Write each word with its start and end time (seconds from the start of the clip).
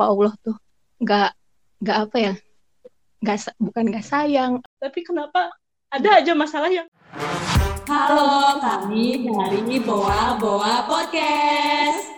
apa 0.00 0.16
Allah 0.16 0.32
tuh 0.40 0.56
nggak 0.96 1.30
nggak 1.84 1.98
apa 2.08 2.16
ya 2.16 2.34
nggak 3.20 3.36
bukan 3.60 3.84
nggak 3.92 4.00
sayang 4.08 4.52
tapi 4.80 5.04
kenapa 5.04 5.52
ada 5.92 6.24
aja 6.24 6.32
masalah 6.32 6.72
yang 6.72 6.88
Halo, 7.84 8.56
kami 8.64 9.28
dari 9.28 9.76
Boa 9.84 10.40
Boa 10.40 10.88
Podcast. 10.88 12.16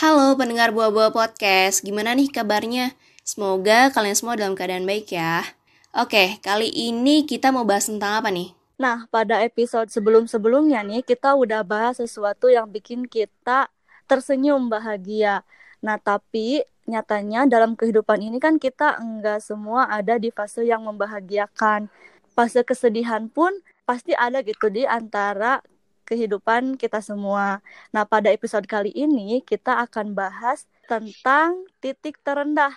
Halo 0.00 0.32
pendengar 0.40 0.72
Boa 0.72 0.88
Boa 0.88 1.12
Podcast, 1.12 1.84
gimana 1.84 2.16
nih 2.16 2.32
kabarnya? 2.32 2.96
Semoga 3.20 3.92
kalian 3.92 4.16
semua 4.16 4.40
dalam 4.40 4.56
keadaan 4.56 4.88
baik 4.88 5.12
ya. 5.12 5.44
Oke, 5.92 6.40
kali 6.40 6.72
ini 6.72 7.28
kita 7.28 7.52
mau 7.52 7.68
bahas 7.68 7.84
tentang 7.84 8.24
apa 8.24 8.32
nih? 8.32 8.56
Nah, 8.80 9.04
pada 9.12 9.44
episode 9.44 9.92
sebelum-sebelumnya 9.92 10.80
nih, 10.88 11.04
kita 11.04 11.36
udah 11.36 11.60
bahas 11.60 12.00
sesuatu 12.00 12.48
yang 12.48 12.64
bikin 12.64 13.04
kita 13.04 13.68
tersenyum 14.10 14.66
bahagia. 14.66 15.46
Nah, 15.78 15.96
tapi 16.02 16.66
nyatanya 16.90 17.46
dalam 17.46 17.78
kehidupan 17.78 18.18
ini 18.18 18.42
kan 18.42 18.58
kita 18.58 18.98
enggak 18.98 19.38
semua 19.38 19.86
ada 19.86 20.18
di 20.18 20.34
fase 20.34 20.66
yang 20.66 20.82
membahagiakan 20.82 21.86
fase 22.34 22.66
kesedihan 22.66 23.30
pun 23.30 23.54
pasti 23.86 24.10
ada 24.18 24.42
gitu 24.42 24.66
di 24.66 24.82
antara 24.82 25.62
kehidupan 26.10 26.74
kita 26.74 26.98
semua. 26.98 27.62
Nah, 27.94 28.02
pada 28.02 28.34
episode 28.34 28.66
kali 28.66 28.90
ini 28.90 29.46
kita 29.46 29.78
akan 29.86 30.18
bahas 30.18 30.66
tentang 30.90 31.70
titik 31.78 32.18
terendah. 32.26 32.74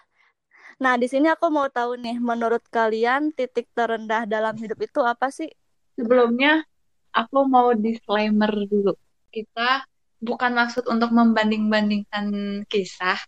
Nah, 0.78 0.94
di 1.02 1.10
sini 1.10 1.30
aku 1.30 1.50
mau 1.50 1.66
tahu 1.70 1.98
nih, 1.98 2.22
menurut 2.22 2.62
kalian 2.70 3.34
titik 3.34 3.66
terendah 3.74 4.30
dalam 4.30 4.54
hidup 4.58 4.78
itu 4.86 5.02
apa 5.02 5.34
sih? 5.34 5.50
Sebelumnya, 5.98 6.66
aku 7.14 7.46
mau 7.46 7.74
disclaimer 7.74 8.50
dulu. 8.70 8.94
Kita 9.34 9.86
bukan 10.24 10.56
maksud 10.56 10.88
untuk 10.88 11.12
membanding-bandingkan 11.12 12.26
kisah, 12.72 13.20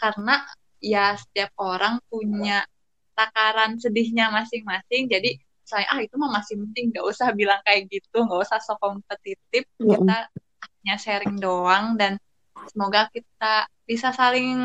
karena 0.00 0.42
ya 0.80 1.14
setiap 1.20 1.52
orang 1.60 2.00
punya 2.08 2.64
takaran 3.12 3.76
sedihnya 3.76 4.32
masing-masing. 4.32 5.12
Jadi 5.12 5.36
saya 5.68 5.84
ah 5.92 6.00
itu 6.00 6.16
mah 6.16 6.32
masih 6.32 6.56
penting 6.64 6.96
nggak 6.96 7.04
usah 7.04 7.28
bilang 7.36 7.60
kayak 7.60 7.92
gitu 7.92 8.24
nggak 8.24 8.40
usah 8.40 8.56
sok 8.56 8.80
kompetitif 8.80 9.68
mm 9.76 9.84
-hmm. 9.84 9.90
kita 10.00 10.18
hanya 10.64 10.96
sharing 10.96 11.36
doang 11.36 12.00
dan 12.00 12.16
semoga 12.72 13.12
kita 13.12 13.68
bisa 13.84 14.08
saling 14.16 14.56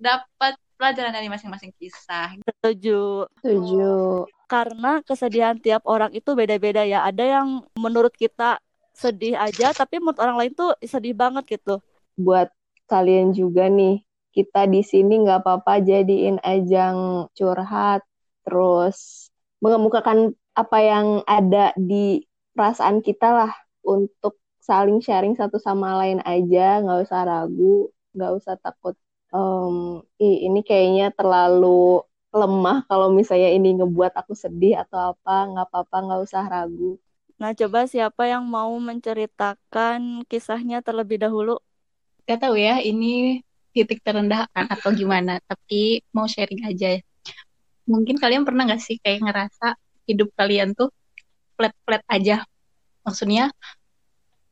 dapat 0.00 0.56
pelajaran 0.80 1.12
dari 1.12 1.28
masing-masing 1.28 1.68
kisah 1.76 2.32
setuju 2.48 3.28
setuju 3.44 4.24
karena 4.48 5.04
kesedihan 5.04 5.60
tiap 5.60 5.84
orang 5.84 6.08
itu 6.16 6.32
beda-beda 6.32 6.80
ya 6.88 7.04
ada 7.04 7.24
yang 7.24 7.60
menurut 7.76 8.12
kita 8.16 8.56
sedih 8.96 9.36
aja 9.36 9.76
tapi 9.76 10.00
menurut 10.00 10.16
orang 10.16 10.36
lain 10.40 10.52
tuh 10.56 10.72
sedih 10.80 11.12
banget 11.12 11.60
gitu. 11.60 11.84
Buat 12.16 12.48
kalian 12.88 13.36
juga 13.36 13.68
nih 13.68 14.00
kita 14.32 14.64
di 14.68 14.80
sini 14.80 15.20
nggak 15.24 15.44
apa-apa 15.44 15.84
jadiin 15.84 16.40
ajang 16.40 17.28
curhat 17.36 18.00
terus 18.44 19.28
mengemukakan 19.60 20.32
apa 20.56 20.78
yang 20.80 21.06
ada 21.28 21.76
di 21.76 22.24
perasaan 22.56 23.04
kita 23.04 23.28
lah 23.32 23.52
untuk 23.84 24.40
saling 24.60 25.00
sharing 25.04 25.36
satu 25.36 25.60
sama 25.60 25.96
lain 26.00 26.20
aja 26.24 26.80
nggak 26.80 27.04
usah 27.04 27.22
ragu 27.28 27.92
nggak 28.16 28.32
usah 28.40 28.54
takut 28.60 28.96
um, 29.32 30.00
ini 30.20 30.60
kayaknya 30.64 31.12
terlalu 31.12 32.00
lemah 32.32 32.84
kalau 32.88 33.08
misalnya 33.12 33.52
ini 33.52 33.80
ngebuat 33.80 34.12
aku 34.16 34.36
sedih 34.36 34.80
atau 34.84 35.16
apa 35.16 35.36
nggak 35.52 35.66
apa-apa 35.72 35.96
nggak 36.04 36.20
usah 36.28 36.44
ragu 36.44 37.00
nah 37.36 37.52
coba 37.52 37.84
siapa 37.84 38.28
yang 38.28 38.44
mau 38.48 38.72
menceritakan 38.80 40.24
kisahnya 40.24 40.80
terlebih 40.80 41.20
dahulu? 41.20 41.60
Gak 42.24 42.42
tahu 42.42 42.56
ya 42.56 42.80
ini 42.80 43.44
titik 43.76 44.00
terendah 44.00 44.48
kan 44.56 44.66
atau 44.72 44.88
gimana 44.88 45.36
tapi 45.44 46.00
mau 46.16 46.24
sharing 46.24 46.64
aja 46.64 46.96
mungkin 47.86 48.18
kalian 48.18 48.42
pernah 48.42 48.66
nggak 48.66 48.82
sih 48.82 48.98
kayak 48.98 49.22
ngerasa 49.22 49.78
hidup 50.10 50.34
kalian 50.34 50.74
tuh 50.74 50.90
flat-flat 51.56 52.02
aja? 52.10 52.42
Maksudnya 53.06 53.54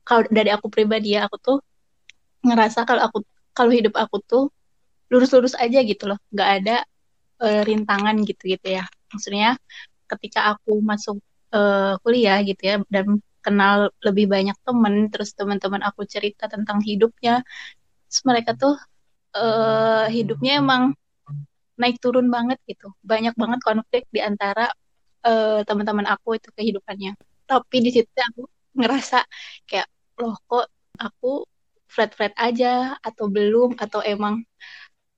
kalau 0.06 0.24
dari 0.30 0.50
aku 0.54 0.70
pribadi 0.70 1.18
ya 1.18 1.26
aku 1.26 1.36
tuh 1.42 1.58
ngerasa 2.46 2.86
kalau 2.86 3.02
aku 3.10 3.18
kalau 3.52 3.70
hidup 3.74 3.94
aku 3.98 4.22
tuh 4.22 4.44
lurus-lurus 5.10 5.58
aja 5.58 5.82
gitu 5.82 6.06
loh. 6.06 6.18
Nggak 6.30 6.50
ada 6.62 6.76
uh, 7.42 7.60
rintangan 7.66 8.16
gitu 8.22 8.54
gitu 8.54 8.66
ya. 8.78 8.86
Maksudnya 9.10 9.58
ketika 10.06 10.54
aku 10.54 10.78
masuk 10.80 11.18
uh, 11.54 11.94
kuliah 12.02 12.38
gitu 12.42 12.62
ya 12.70 12.76
dan 12.90 13.22
kenal 13.44 13.92
lebih 14.06 14.26
banyak 14.34 14.56
temen 14.66 14.94
terus 15.12 15.30
teman-teman 15.38 15.82
aku 15.88 16.02
cerita 16.08 16.48
tentang 16.48 16.80
hidupnya 16.80 17.44
terus 18.08 18.22
mereka 18.26 18.50
tuh 18.56 18.74
uh, 19.36 20.06
hidupnya 20.08 20.62
emang 20.62 20.96
naik 21.74 21.98
turun 21.98 22.30
banget 22.30 22.58
gitu. 22.70 22.94
Banyak 23.02 23.34
banget 23.34 23.60
konflik 23.66 24.02
di 24.14 24.22
antara 24.22 24.70
uh, 25.26 25.60
teman-teman 25.66 26.06
aku 26.06 26.38
itu 26.38 26.48
kehidupannya. 26.54 27.18
Tapi 27.44 27.76
di 27.82 27.90
situ 27.90 28.08
aku 28.14 28.46
ngerasa 28.78 29.26
kayak 29.68 29.88
loh 30.22 30.38
kok 30.46 30.66
aku 30.98 31.42
flat 31.90 32.14
flat 32.14 32.34
aja 32.38 32.94
atau 33.02 33.26
belum 33.30 33.74
atau 33.78 34.00
emang 34.06 34.46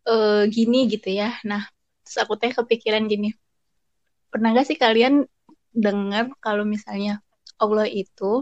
uh, 0.09 0.49
gini 0.49 0.89
gitu 0.89 1.13
ya? 1.13 1.37
Nah 1.45 1.69
terus 2.05 2.17
aku 2.23 2.35
teh 2.41 2.53
kepikiran 2.55 3.05
gini 3.11 3.35
pernah 4.31 4.53
gak 4.53 4.69
sih 4.69 4.79
kalian 4.79 5.25
dengar 5.77 6.33
kalau 6.41 6.65
misalnya 6.65 7.21
Allah 7.61 7.85
itu 7.85 8.41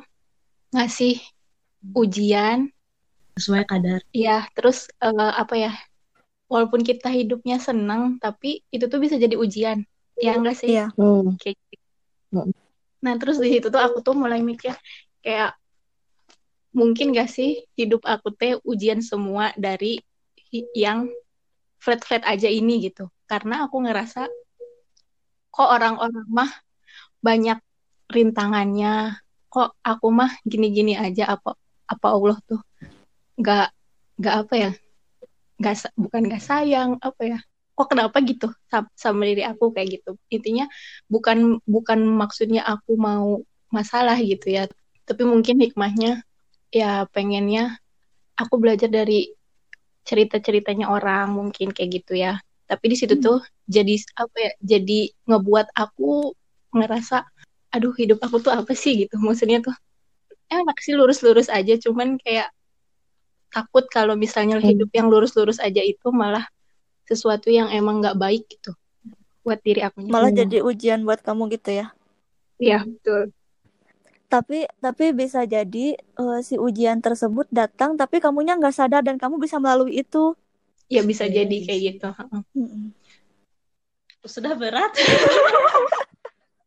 ngasih 0.71 1.19
ujian 1.99 2.71
sesuai 3.35 3.67
kadar. 3.67 4.01
Iya, 4.15 4.47
terus 4.55 4.87
uh, 5.03 5.35
apa 5.35 5.59
ya? 5.59 5.75
walaupun 6.49 6.85
kita 6.85 7.09
hidupnya 7.09 7.59
senang 7.59 8.21
tapi 8.21 8.63
itu 8.69 8.85
tuh 8.87 9.01
bisa 9.01 9.17
jadi 9.17 9.35
ujian 9.35 9.83
ya 10.21 10.37
enggak 10.37 10.57
sih 10.61 10.77
iya. 10.77 10.93
hmm. 10.95 11.41
kayak 11.41 11.57
gitu. 11.73 11.85
Hmm. 12.31 12.53
nah 13.03 13.15
terus 13.19 13.41
di 13.41 13.59
situ 13.59 13.73
tuh 13.73 13.81
aku 13.81 14.05
tuh 14.05 14.15
mulai 14.15 14.39
mikir 14.45 14.71
kayak 15.25 15.57
mungkin 16.75 17.15
gak 17.15 17.31
sih 17.31 17.63
hidup 17.79 18.03
aku 18.03 18.35
teh 18.35 18.59
ujian 18.67 18.99
semua 18.99 19.55
dari 19.55 20.03
yang 20.75 21.07
flat 21.79 22.03
flat 22.03 22.23
aja 22.27 22.51
ini 22.51 22.91
gitu 22.91 23.07
karena 23.31 23.67
aku 23.67 23.79
ngerasa 23.83 24.27
kok 25.55 25.69
orang-orang 25.71 26.27
mah 26.27 26.51
banyak 27.25 27.59
rintangannya. 28.13 29.17
Kok 29.49 29.81
aku 29.81 30.07
mah 30.13 30.33
gini-gini 30.45 30.93
aja 30.99 31.35
apa 31.35 31.57
apa 31.89 32.07
Allah 32.13 32.37
tuh 32.45 32.61
nggak 33.41 33.69
nggak 34.21 34.35
apa 34.47 34.55
ya 34.55 34.71
nggak 35.59 35.75
bukan 35.95 36.23
nggak 36.29 36.43
sayang 36.43 36.91
apa 36.99 37.23
ya 37.23 37.39
kok 37.75 37.91
kenapa 37.91 38.23
gitu 38.23 38.49
sama, 38.71 38.89
sama 38.95 39.23
diri 39.27 39.43
aku 39.43 39.75
kayak 39.75 39.99
gitu. 40.01 40.15
Intinya 40.31 40.71
bukan 41.11 41.59
bukan 41.67 42.07
maksudnya 42.07 42.63
aku 42.63 42.95
mau 42.95 43.43
masalah 43.75 44.15
gitu 44.23 44.55
ya 44.55 44.71
tapi 45.05 45.23
mungkin 45.27 45.61
hikmahnya 45.61 46.23
ya 46.73 47.05
pengennya 47.11 47.77
aku 48.39 48.55
belajar 48.63 48.89
dari 48.89 49.35
cerita-ceritanya 50.05 50.87
orang 50.91 51.33
mungkin 51.35 51.75
kayak 51.75 52.03
gitu 52.03 52.15
ya. 52.19 52.39
Tapi 52.65 52.85
di 52.93 52.97
situ 52.97 53.19
hmm. 53.19 53.25
tuh 53.25 53.39
jadi 53.69 53.95
apa 54.17 54.37
ya 54.39 54.53
jadi 54.63 55.01
ngebuat 55.29 55.75
aku 55.77 56.33
ngerasa 56.75 57.25
aduh 57.75 57.95
hidup 57.95 58.23
aku 58.23 58.39
tuh 58.39 58.55
apa 58.55 58.71
sih 58.75 59.07
gitu 59.07 59.19
maksudnya 59.19 59.59
tuh 59.59 59.75
enak 60.47 60.79
sih 60.79 60.95
lurus-lurus 60.95 61.51
aja 61.51 61.75
cuman 61.81 62.21
kayak 62.23 62.51
takut 63.51 63.87
kalau 63.91 64.15
misalnya 64.15 64.59
hmm. 64.59 64.67
hidup 64.67 64.91
yang 64.95 65.07
lurus-lurus 65.11 65.63
aja 65.63 65.83
itu 65.83 66.11
malah 66.11 66.47
sesuatu 67.07 67.51
yang 67.51 67.71
emang 67.71 68.03
nggak 68.03 68.19
baik 68.19 68.47
gitu 68.51 68.75
buat 69.47 69.61
diri 69.63 69.83
aku 69.87 70.07
malah 70.07 70.31
hmm. 70.31 70.41
jadi 70.47 70.57
ujian 70.63 71.01
buat 71.03 71.23
kamu 71.23 71.51
gitu 71.55 71.83
ya 71.83 71.87
iya 72.59 72.83
betul 72.83 73.31
tapi 74.31 74.67
tapi 74.83 75.15
bisa 75.15 75.47
jadi 75.47 75.95
uh, 76.19 76.43
si 76.43 76.59
ujian 76.59 76.99
tersebut 76.99 77.47
datang 77.55 77.95
tapi 77.95 78.19
kamunya 78.19 78.59
nggak 78.59 78.75
sadar 78.75 79.03
dan 79.07 79.21
kamu 79.21 79.39
bisa 79.39 79.63
melalui 79.63 80.03
itu 80.03 80.35
ya 80.91 81.03
bisa 81.07 81.27
jadi 81.31 81.57
kayak 81.63 81.81
gitu 81.95 82.09
hmm. 82.11 82.91
sudah 84.27 84.55
berat 84.59 84.91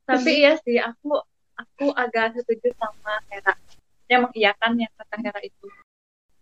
tapi 0.07 0.47
ya 0.47 0.55
sih 0.63 0.79
aku 0.79 1.19
aku 1.59 1.91
agak 1.91 2.39
setuju 2.39 2.71
sama 2.79 3.19
Hera. 3.27 3.53
Yang 4.07 4.31
mengiyakan 4.31 4.71
yang 4.79 4.91
kata 4.95 5.15
Hera 5.19 5.41
itu. 5.43 5.67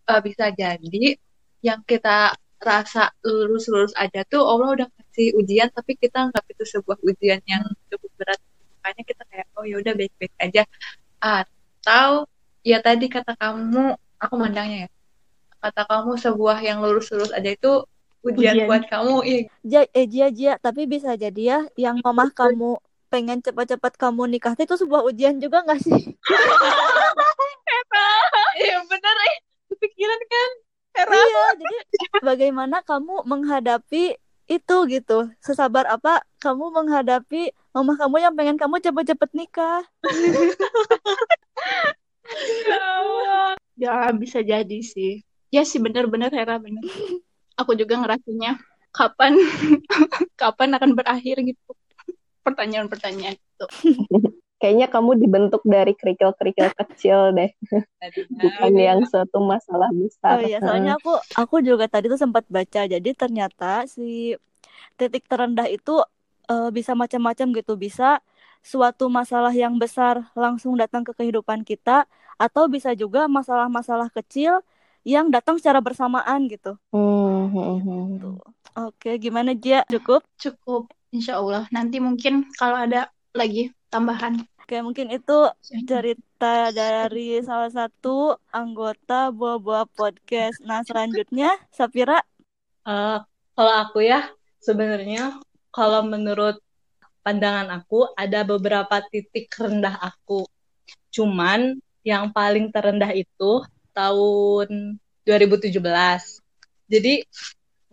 Uh, 0.06 0.22
bisa 0.22 0.54
jadi 0.54 1.18
yang 1.66 1.82
kita 1.82 2.38
rasa 2.62 3.10
lurus-lurus 3.26 3.98
aja 3.98 4.22
tuh 4.30 4.46
Allah 4.46 4.78
udah 4.78 4.88
kasih 5.02 5.34
ujian 5.34 5.74
tapi 5.74 5.98
kita 5.98 6.30
nggak 6.30 6.46
itu 6.46 6.62
sebuah 6.62 7.02
ujian 7.02 7.42
yang 7.50 7.66
cukup 7.90 8.12
berat. 8.22 8.40
Makanya 8.80 9.04
kita 9.10 9.24
kayak 9.34 9.48
oh 9.58 9.66
ya 9.66 9.82
udah 9.82 9.94
baik-baik 9.98 10.34
aja. 10.38 10.64
Atau 11.18 12.30
ya 12.62 12.78
tadi 12.86 13.10
kata 13.10 13.34
kamu 13.34 13.98
aku 14.22 14.34
mandangnya 14.38 14.86
ya. 14.86 14.90
Kata 15.58 15.90
kamu 15.90 16.22
sebuah 16.22 16.62
yang 16.62 16.86
lurus-lurus 16.86 17.34
aja 17.34 17.50
itu 17.50 17.82
ujian, 18.22 18.54
ujian. 18.62 18.68
buat 18.70 18.84
kamu. 18.86 19.16
Iya. 19.26 19.42
Ja, 19.66 19.82
eh 19.90 20.06
Jia 20.06 20.28
Jia 20.30 20.54
tapi 20.62 20.86
bisa 20.86 21.18
jadi 21.18 21.42
ya 21.42 21.60
yang 21.82 21.98
mamah 22.06 22.30
kamu 22.30 22.78
pengen 23.16 23.40
cepat-cepat 23.40 23.96
kamu 23.96 24.28
nikah 24.28 24.60
itu 24.60 24.76
sebuah 24.76 25.08
ujian 25.08 25.40
juga 25.40 25.64
nggak 25.64 25.80
sih? 25.80 26.20
Iya 28.60 28.84
bener 28.92 29.16
eh 29.24 29.36
kepikiran 29.72 30.22
kan? 30.28 30.50
Hera 31.00 31.16
iya 31.16 31.44
jadi 31.56 31.78
bagaimana 32.20 32.84
kamu 32.84 33.24
menghadapi 33.24 34.20
itu 34.52 34.76
gitu? 34.92 35.32
Sesabar 35.40 35.88
apa 35.88 36.28
kamu 36.44 36.76
menghadapi 36.76 37.56
mama 37.72 37.96
kamu 37.96 38.20
yang 38.20 38.36
pengen 38.36 38.60
kamu 38.60 38.84
cepet-cepet 38.84 39.32
nikah? 39.32 39.88
Ya 43.76 44.08
bisa 44.16 44.40
jadi 44.40 44.80
sih. 44.84 45.24
Ya 45.52 45.68
sih 45.68 45.84
bener-bener 45.84 46.32
Hera 46.32 46.60
bener. 46.60 46.84
Aku 47.60 47.76
juga 47.76 48.00
ngerasanya 48.00 48.60
kapan 48.96 49.36
kapan 50.42 50.70
akan 50.80 50.96
berakhir 50.96 51.44
gitu 51.44 51.76
pertanyaan-pertanyaan 52.46 53.36
itu. 53.36 53.66
Kayaknya 54.62 54.88
kamu 54.88 55.20
dibentuk 55.20 55.62
dari 55.68 55.92
kerikil-kerikil 55.98 56.72
kecil 56.80 57.36
deh, 57.36 57.52
bukan 58.42 58.72
yang 58.80 59.04
suatu 59.04 59.44
masalah 59.44 59.92
oh 59.92 60.00
besar. 60.00 60.36
iya 60.48 60.58
soalnya 60.64 60.96
aku 60.96 61.12
aku 61.36 61.60
juga 61.60 61.92
tadi 61.92 62.08
tuh 62.08 62.18
sempat 62.18 62.48
baca 62.48 62.88
jadi 62.88 63.10
ternyata 63.12 63.84
si 63.84 64.34
titik 64.96 65.28
terendah 65.28 65.68
itu 65.68 66.00
eh, 66.48 66.72
bisa 66.72 66.96
macam-macam 66.96 67.52
gitu 67.52 67.76
bisa 67.76 68.24
suatu 68.64 69.12
masalah 69.12 69.52
yang 69.54 69.76
besar 69.78 70.24
langsung 70.34 70.74
datang 70.80 71.04
ke 71.04 71.14
kehidupan 71.14 71.68
kita 71.68 72.08
atau 72.40 72.66
bisa 72.72 72.96
juga 72.96 73.28
masalah-masalah 73.30 74.10
kecil 74.10 74.64
yang 75.06 75.30
datang 75.30 75.62
secara 75.62 75.78
bersamaan 75.84 76.50
gitu. 76.50 76.74
Hmm, 76.90 77.54
hmm, 77.54 77.78
hmm. 77.86 78.06
Tuh. 78.18 78.42
Oke, 78.90 79.22
gimana 79.22 79.54
Jia? 79.54 79.86
Cukup? 79.86 80.26
Cukup 80.42 80.90
insya 81.16 81.40
Allah. 81.40 81.64
Nanti 81.72 82.04
mungkin 82.04 82.52
kalau 82.60 82.76
ada 82.76 83.08
lagi 83.32 83.72
tambahan. 83.88 84.44
Oke, 84.66 84.82
mungkin 84.82 85.14
itu 85.14 85.38
cerita 85.86 86.74
dari 86.74 87.38
salah 87.46 87.70
satu 87.70 88.34
anggota 88.50 89.30
Boa-Boa 89.30 89.86
Podcast. 89.86 90.58
Nah, 90.66 90.82
selanjutnya 90.82 91.54
Sapira. 91.70 92.18
Eh, 92.82 93.20
kalau 93.54 93.74
aku 93.86 94.02
ya, 94.02 94.26
sebenarnya 94.58 95.38
kalau 95.70 96.02
menurut 96.10 96.58
pandangan 97.22 97.70
aku 97.78 98.10
ada 98.18 98.42
beberapa 98.42 99.06
titik 99.14 99.54
rendah 99.54 100.02
aku. 100.02 100.50
Cuman 101.14 101.78
yang 102.02 102.34
paling 102.34 102.74
terendah 102.74 103.14
itu 103.14 103.62
tahun 103.94 104.98
2017. 105.30 105.78
Jadi 106.90 107.22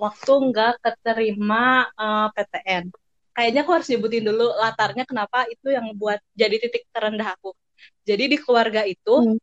waktu 0.01 0.33
nggak 0.49 0.73
keterima 0.81 1.85
eh, 2.01 2.29
PTN. 2.33 3.02
Kayaknya 3.33 3.61
aku 3.65 3.73
harus 3.77 3.89
nyebutin 3.89 4.25
dulu 4.29 4.47
latarnya 4.61 5.05
kenapa 5.09 5.49
itu 5.49 5.73
yang 5.73 5.87
buat 5.97 6.21
jadi 6.37 6.57
titik 6.61 6.85
terendah 6.93 7.33
aku. 7.37 7.57
Jadi 8.05 8.25
di 8.33 8.37
keluarga 8.39 8.85
itu, 8.85 9.15
Hmm. 9.25 9.39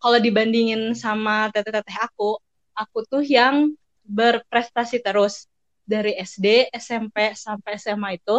kalau 0.00 0.18
dibandingin 0.20 0.92
sama 0.96 1.48
teteh-teteh 1.52 1.96
aku, 2.00 2.40
aku 2.76 2.98
tuh 3.08 3.22
yang 3.24 3.72
berprestasi 4.04 5.00
terus 5.00 5.48
dari 5.84 6.16
SD, 6.16 6.72
SMP 6.72 7.32
sampai 7.36 7.76
SMA 7.80 8.16
itu, 8.16 8.38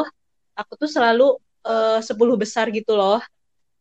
aku 0.57 0.71
tuh 0.77 0.89
selalu 0.89 1.37
eh, 1.65 1.99
10 2.01 2.37
besar 2.37 2.69
gitu 2.73 2.93
loh. 2.97 3.21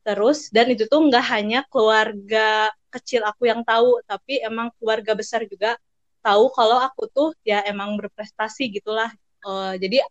Terus 0.05 0.53
dan 0.53 0.69
itu 0.73 0.85
tuh 0.89 1.01
nggak 1.09 1.25
hanya 1.33 1.61
keluarga 1.73 2.69
kecil 2.93 3.25
aku 3.25 3.49
yang 3.49 3.65
tahu, 3.65 4.01
tapi 4.05 4.41
emang 4.45 4.69
keluarga 4.81 5.13
besar 5.17 5.45
juga 5.49 5.77
tahu 6.25 6.49
kalau 6.57 6.81
aku 6.81 7.05
tuh 7.13 7.29
ya 7.45 7.61
emang 7.69 7.97
berprestasi 8.01 8.69
gitulah. 8.73 9.09
Eh, 9.45 9.75
jadi 9.83 10.05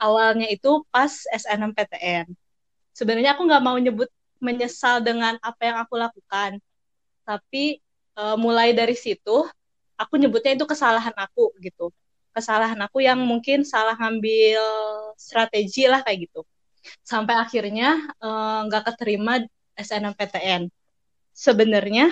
awalnya 0.00 0.46
itu 0.50 0.82
pas 0.94 1.12
SNMPTN. 1.30 2.26
Sebenarnya 2.96 3.36
aku 3.38 3.42
nggak 3.48 3.64
mau 3.64 3.76
nyebut 3.78 4.10
menyesal 4.38 5.02
dengan 5.02 5.34
apa 5.42 5.62
yang 5.66 5.78
aku 5.82 5.94
lakukan, 5.98 6.62
tapi 7.26 7.82
eh, 8.18 8.36
mulai 8.38 8.74
dari 8.74 8.94
situ 8.94 9.46
aku 9.98 10.14
nyebutnya 10.20 10.54
itu 10.58 10.66
kesalahan 10.66 11.14
aku 11.14 11.54
gitu. 11.62 11.90
Kesalahan 12.34 12.78
aku 12.86 13.02
yang 13.02 13.18
mungkin 13.22 13.66
salah 13.66 13.98
ngambil 13.98 14.62
strategi 15.18 15.90
lah 15.90 16.00
kayak 16.06 16.30
gitu. 16.30 16.40
Sampai 17.02 17.34
akhirnya 17.38 17.98
eh, 18.22 18.58
nggak 18.66 18.82
keterima 18.94 19.42
SNMPTN 19.78 20.70
sebenarnya 21.38 22.10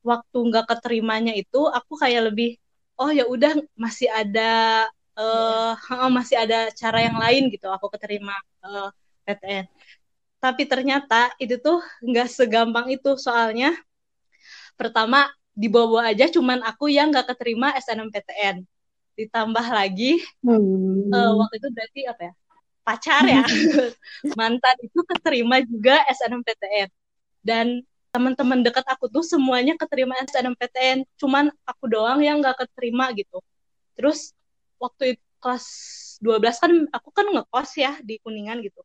waktu 0.00 0.38
nggak 0.48 0.64
keterimanya 0.70 1.32
itu 1.36 1.60
aku 1.68 1.92
kayak 2.00 2.32
lebih 2.32 2.56
oh 2.96 3.12
ya 3.12 3.28
udah 3.28 3.60
masih 3.76 4.08
ada 4.08 4.88
eh 5.18 5.70
heeh, 5.86 6.08
masih 6.18 6.36
ada 6.42 6.56
cara 6.80 6.98
yang 7.06 7.16
lain 7.22 7.42
gitu 7.52 7.66
aku 7.76 7.86
keterima 7.94 8.32
eh, 8.64 8.88
PTN 9.26 9.66
tapi 10.42 10.62
ternyata 10.72 11.14
itu 11.42 11.54
tuh 11.66 11.78
nggak 12.08 12.28
segampang 12.36 12.86
itu 12.94 13.10
soalnya 13.26 13.68
pertama 14.76 15.28
di 15.52 15.68
bawah 15.68 16.08
aja 16.10 16.26
cuman 16.32 16.64
aku 16.64 16.88
yang 16.88 17.12
nggak 17.12 17.28
keterima 17.36 17.76
SNMPTN 17.76 18.64
ditambah 19.18 19.66
lagi 19.68 20.16
Hmm. 20.42 21.12
eh, 21.14 21.32
waktu 21.38 21.54
itu 21.60 21.68
berarti 21.76 22.00
apa 22.10 22.22
ya? 22.28 22.32
Pacar 22.86 23.24
ya? 23.28 23.42
Mantan 24.38 24.76
itu 24.86 25.00
keterima 25.10 25.56
juga 25.64 26.02
SNMPTN 26.10 26.88
dan 27.44 27.66
teman-teman 28.12 28.60
dekat 28.66 28.84
aku 28.88 29.08
tuh 29.08 29.24
semuanya 29.24 29.74
keterima 29.80 30.14
SNMPTN 30.20 30.98
cuman 31.20 31.48
aku 31.68 31.84
doang 31.88 32.20
yang 32.24 32.40
nggak 32.42 32.56
keterima 32.66 33.12
gitu. 33.16 33.38
Terus 33.96 34.34
waktu 34.82 35.02
itu 35.14 35.24
kelas 35.42 35.66
12 36.22 36.56
kan 36.62 36.72
aku 36.90 37.08
kan 37.14 37.26
ngekos 37.30 37.70
ya 37.78 37.92
di 38.02 38.18
Kuningan 38.22 38.58
gitu. 38.66 38.82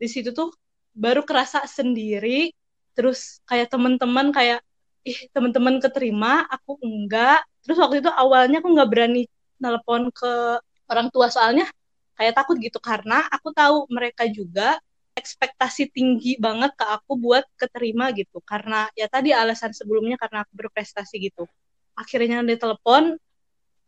Di 0.00 0.08
situ 0.08 0.32
tuh 0.32 0.52
baru 0.96 1.24
kerasa 1.28 1.64
sendiri 1.68 2.52
terus 2.96 3.44
kayak 3.44 3.68
teman-teman 3.72 4.32
kayak 4.32 4.60
ih 5.04 5.28
teman-teman 5.32 5.76
keterima 5.84 6.48
aku 6.48 6.80
enggak. 6.80 7.44
Terus 7.64 7.76
waktu 7.80 8.00
itu 8.04 8.10
awalnya 8.12 8.60
aku 8.64 8.68
nggak 8.72 8.90
berani 8.92 9.22
nelpon 9.60 10.08
ke 10.12 10.60
orang 10.88 11.08
tua 11.12 11.28
soalnya 11.32 11.68
kayak 12.16 12.32
takut 12.36 12.56
gitu 12.60 12.80
karena 12.80 13.24
aku 13.28 13.52
tahu 13.52 13.88
mereka 13.92 14.24
juga 14.28 14.80
ekspektasi 15.16 15.88
tinggi 15.96 16.36
banget 16.36 16.76
ke 16.76 16.84
aku 16.84 17.16
buat 17.16 17.44
keterima 17.56 18.12
gitu. 18.12 18.40
Karena 18.44 18.88
ya 18.92 19.08
tadi 19.08 19.32
alasan 19.32 19.72
sebelumnya 19.72 20.20
karena 20.20 20.44
aku 20.44 20.52
berprestasi 20.56 21.16
gitu. 21.32 21.48
Akhirnya 21.96 22.44
ditelepon 22.44 23.16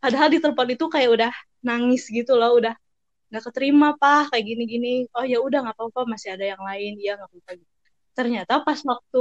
padahal 0.03 0.27
di 0.33 0.39
telepon 0.43 0.67
itu 0.75 0.85
kayak 0.93 1.09
udah 1.15 1.31
nangis 1.67 2.03
gitu 2.17 2.31
loh 2.39 2.51
udah 2.59 2.73
nggak 3.29 3.43
keterima 3.47 3.87
pak 4.01 4.31
kayak 4.33 4.45
gini 4.49 4.63
gini 4.73 4.89
oh 5.15 5.25
ya 5.27 5.37
udah 5.47 5.59
nggak 5.63 5.75
apa-apa 5.77 6.01
masih 6.13 6.29
ada 6.35 6.45
yang 6.53 6.61
lain 6.69 6.91
iya 7.01 7.11
nggak 7.17 7.29
apa-apa 7.31 7.51
gitu. 7.61 7.71
ternyata 8.17 8.53
pas 8.67 8.79
waktu 8.91 9.19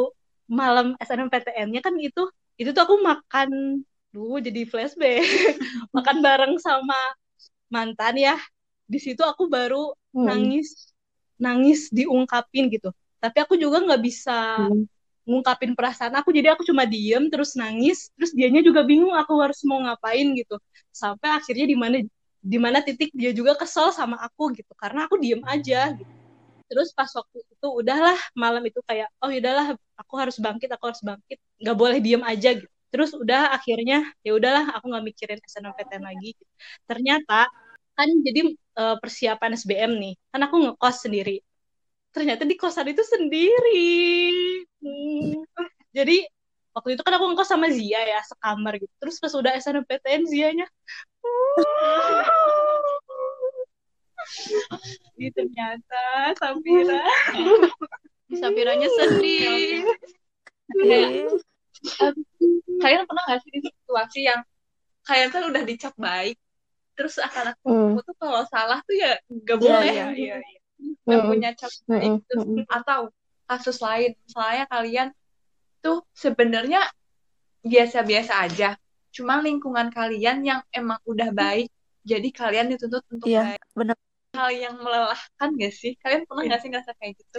malam 0.51 0.87
SNMPTN-nya 1.01 1.81
kan 1.87 1.95
itu 2.01 2.23
itu 2.61 2.71
tuh 2.77 2.83
aku 2.87 2.97
makan 3.11 3.51
dulu 4.15 4.41
jadi 4.47 4.61
flashback 4.71 5.23
makan 5.97 6.17
bareng 6.27 6.55
sama 6.61 6.97
mantan 7.75 8.15
ya 8.19 8.35
di 8.93 8.99
situ 9.05 9.23
aku 9.25 9.45
baru 9.53 9.93
Hmm. 10.13 10.49
nangis 10.49 10.93
nangis 11.41 11.89
diungkapin 11.93 12.65
gitu 12.75 12.89
tapi 13.23 13.37
aku 13.45 13.55
juga 13.61 13.79
nggak 13.85 14.03
bisa 14.09 14.33
Hmm. 14.57 14.89
Ngungkapin 15.29 15.77
perasaan 15.77 16.17
aku. 16.17 16.33
Jadi 16.33 16.49
aku 16.49 16.65
cuma 16.65 16.89
diem 16.89 17.29
terus 17.29 17.53
nangis 17.61 18.09
terus 18.17 18.33
dianya 18.33 18.65
juga 18.65 18.81
bingung 18.89 19.13
aku 19.13 19.37
harus 19.45 19.61
mau 19.69 19.79
ngapain 19.85 20.27
gitu. 20.41 20.57
Sampai 20.89 21.29
akhirnya 21.37 21.67
di 21.69 21.77
mana 21.77 21.97
di 22.39 22.59
mana 22.59 22.79
titik 22.81 23.13
dia 23.13 23.31
juga 23.37 23.53
kesel 23.61 23.93
sama 23.93 24.17
aku 24.25 24.57
gitu. 24.57 24.73
Karena 24.75 25.05
aku 25.05 25.21
diem 25.21 25.45
aja 25.45 25.93
gitu. 25.93 26.13
Terus 26.69 26.89
pas 26.97 27.09
waktu 27.13 27.39
itu 27.45 27.69
udahlah 27.81 28.17
malam 28.37 28.61
itu 28.65 28.81
kayak 28.89 29.09
oh 29.21 29.31
udahlah 29.33 29.77
aku 30.01 30.15
harus 30.21 30.37
bangkit 30.41 30.69
aku 30.73 30.85
harus 30.89 31.03
bangkit. 31.05 31.39
Nggak 31.61 31.77
boleh 31.77 31.99
diem 32.01 32.23
aja 32.25 32.57
gitu. 32.57 32.73
Terus 32.89 33.13
udah 33.13 33.53
akhirnya 33.57 34.09
ya 34.25 34.33
udahlah 34.33 34.65
aku 34.77 34.85
nggak 34.89 35.05
mikirin 35.13 35.41
SNMPTN 35.45 36.03
lagi 36.09 36.33
gitu. 36.33 36.53
ternyata 36.89 37.49
kan 37.99 38.09
jadi 38.27 38.41
eh, 38.81 38.97
persiapan 39.03 39.51
SBM 39.61 39.93
nih. 40.01 40.15
Kan 40.33 40.41
aku 40.47 40.57
ngekos 40.65 40.97
sendiri. 41.05 41.37
Ternyata 42.15 42.43
di 42.49 42.57
kosan 42.57 42.89
itu 42.89 43.05
sendiri 43.05 43.93
Hmm. 44.79 45.43
jadi 45.91 46.23
waktu 46.71 46.95
itu 46.95 47.03
kan 47.03 47.13
aku 47.19 47.25
ngekos 47.33 47.51
sama 47.51 47.67
Zia 47.75 47.99
ya 47.99 48.21
sekamar 48.23 48.79
gitu 48.79 48.95
terus 49.03 49.19
pas 49.19 49.35
udah 49.35 49.53
SNMPTN 49.59 50.23
Zianya 50.25 50.67
Ini 55.19 55.29
ternyata 55.35 56.05
Safira 56.39 57.03
Sapiranya 58.39 58.87
sedih. 58.93 59.83
kalian 62.79 63.03
pernah 63.09 63.23
gak 63.27 63.41
sih 63.43 63.51
di 63.51 63.61
situasi 63.67 64.21
yang 64.29 64.41
kalian 65.03 65.31
kan 65.33 65.43
udah 65.49 65.63
dicap 65.65 65.95
baik 65.97 66.37
terus 66.95 67.17
akan 67.19 67.55
Hmm. 67.63 67.95
aku 67.95 68.01
tuh 68.05 68.15
kalau 68.19 68.43
salah 68.51 68.79
tuh 68.85 68.95
ya 68.95 69.17
gak 69.47 69.59
Iya, 69.59 69.63
boleh 69.63 69.93
iya, 69.95 70.07
iya, 70.15 70.37
iya. 70.39 70.59
gak 71.07 71.19
Hmm. 71.19 71.29
punya 71.31 71.51
cap 71.57 71.73
baik 71.87 72.05
Hmm. 72.05 72.19
terus 72.27 72.45
Hmm. 72.47 72.67
atau 72.69 73.01
kasus 73.49 73.81
lain. 73.81 74.13
Misalnya 74.29 74.65
kalian 74.69 75.09
tuh 75.81 76.05
sebenarnya 76.13 76.85
biasa-biasa 77.65 78.33
aja. 78.45 78.77
Cuma 79.11 79.41
lingkungan 79.41 79.89
kalian 79.91 80.45
yang 80.45 80.61
emang 80.71 81.01
udah 81.09 81.33
baik 81.33 81.73
jadi 82.07 82.29
kalian 82.33 82.73
dituntut 82.73 83.05
untuk 83.13 83.29
Iya, 83.29 83.57
baik. 83.57 83.63
benar. 83.77 83.97
hal 84.37 84.53
yang 84.55 84.77
melelahkan 84.79 85.49
gak 85.57 85.75
sih? 85.75 85.97
Kalian 85.99 86.23
pernah 86.29 86.43
gak 86.47 86.61
sih 86.63 86.69
ngerasa 86.71 86.93
kayak 87.01 87.13
gitu? 87.17 87.39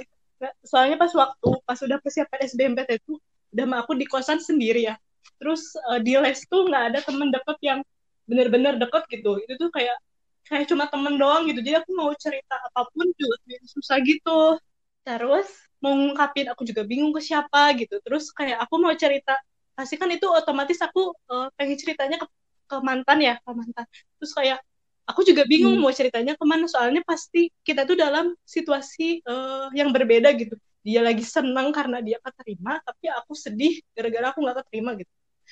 Soalnya 0.66 0.98
pas 1.00 1.14
waktu 1.14 1.50
pas 1.64 1.80
udah 1.80 1.98
persiapan 2.02 2.40
SBMPT 2.50 2.90
itu 3.00 3.14
udah 3.56 3.66
mah 3.70 3.80
aku 3.86 3.94
di 3.96 4.04
kosan 4.10 4.42
sendiri 4.42 4.90
ya. 4.90 4.96
Terus 5.40 5.78
eh, 5.78 6.00
di 6.04 6.18
les 6.18 6.40
tuh 6.50 6.68
nggak 6.68 6.84
ada 6.92 7.00
temen 7.06 7.30
deket 7.32 7.58
yang 7.64 7.80
bener-bener 8.26 8.76
deket 8.82 9.04
gitu. 9.10 9.38
Itu 9.46 9.54
tuh 9.56 9.70
kayak 9.72 9.96
kayak 10.50 10.66
cuma 10.68 10.90
temen 10.90 11.16
doang 11.16 11.46
gitu. 11.48 11.62
Jadi 11.62 11.78
aku 11.78 11.92
mau 11.94 12.12
cerita 12.18 12.56
apa 12.58 12.82
pun 12.90 13.08
juga 13.16 13.38
susah 13.70 13.98
gitu. 14.04 14.58
Terus 15.06 15.48
mau 15.84 15.94
ngungkapin 15.96 16.48
aku 16.52 16.64
juga 16.68 16.84
bingung 16.88 17.12
ke 17.16 17.22
siapa 17.24 17.74
gitu. 17.80 17.96
Terus 18.04 18.32
kayak 18.36 18.58
aku 18.64 18.76
mau 18.84 18.94
cerita 18.96 19.34
pasti 19.78 19.96
kan 19.96 20.12
itu 20.12 20.28
otomatis 20.28 20.80
aku 20.84 21.16
uh, 21.32 21.48
pengen 21.56 21.78
ceritanya 21.80 22.18
ke, 22.22 22.28
ke 22.70 22.76
mantan 22.84 23.18
ya 23.24 23.34
ke 23.40 23.52
mantan. 23.56 23.86
Terus 24.20 24.32
kayak 24.36 24.60
aku 25.10 25.22
juga 25.26 25.44
bingung 25.48 25.80
Hmm. 25.80 25.84
mau 25.84 25.92
ceritanya 25.96 26.34
ke 26.40 26.46
mana 26.46 26.66
soalnya 26.70 27.02
pasti 27.08 27.50
kita 27.68 27.82
tuh 27.90 27.96
dalam 27.98 28.36
situasi 28.46 29.24
uh, 29.26 29.72
yang 29.74 29.90
berbeda 29.96 30.30
gitu. 30.36 30.56
Dia 30.86 31.02
lagi 31.04 31.24
senang 31.28 31.72
karena 31.76 32.00
dia 32.04 32.18
keterima 32.24 32.80
tapi 32.84 33.12
aku 33.12 33.34
sedih 33.36 33.80
gara-gara 33.96 34.32
aku 34.32 34.40
nggak 34.44 34.58
keterima 34.66 34.92
gitu. 35.00 35.12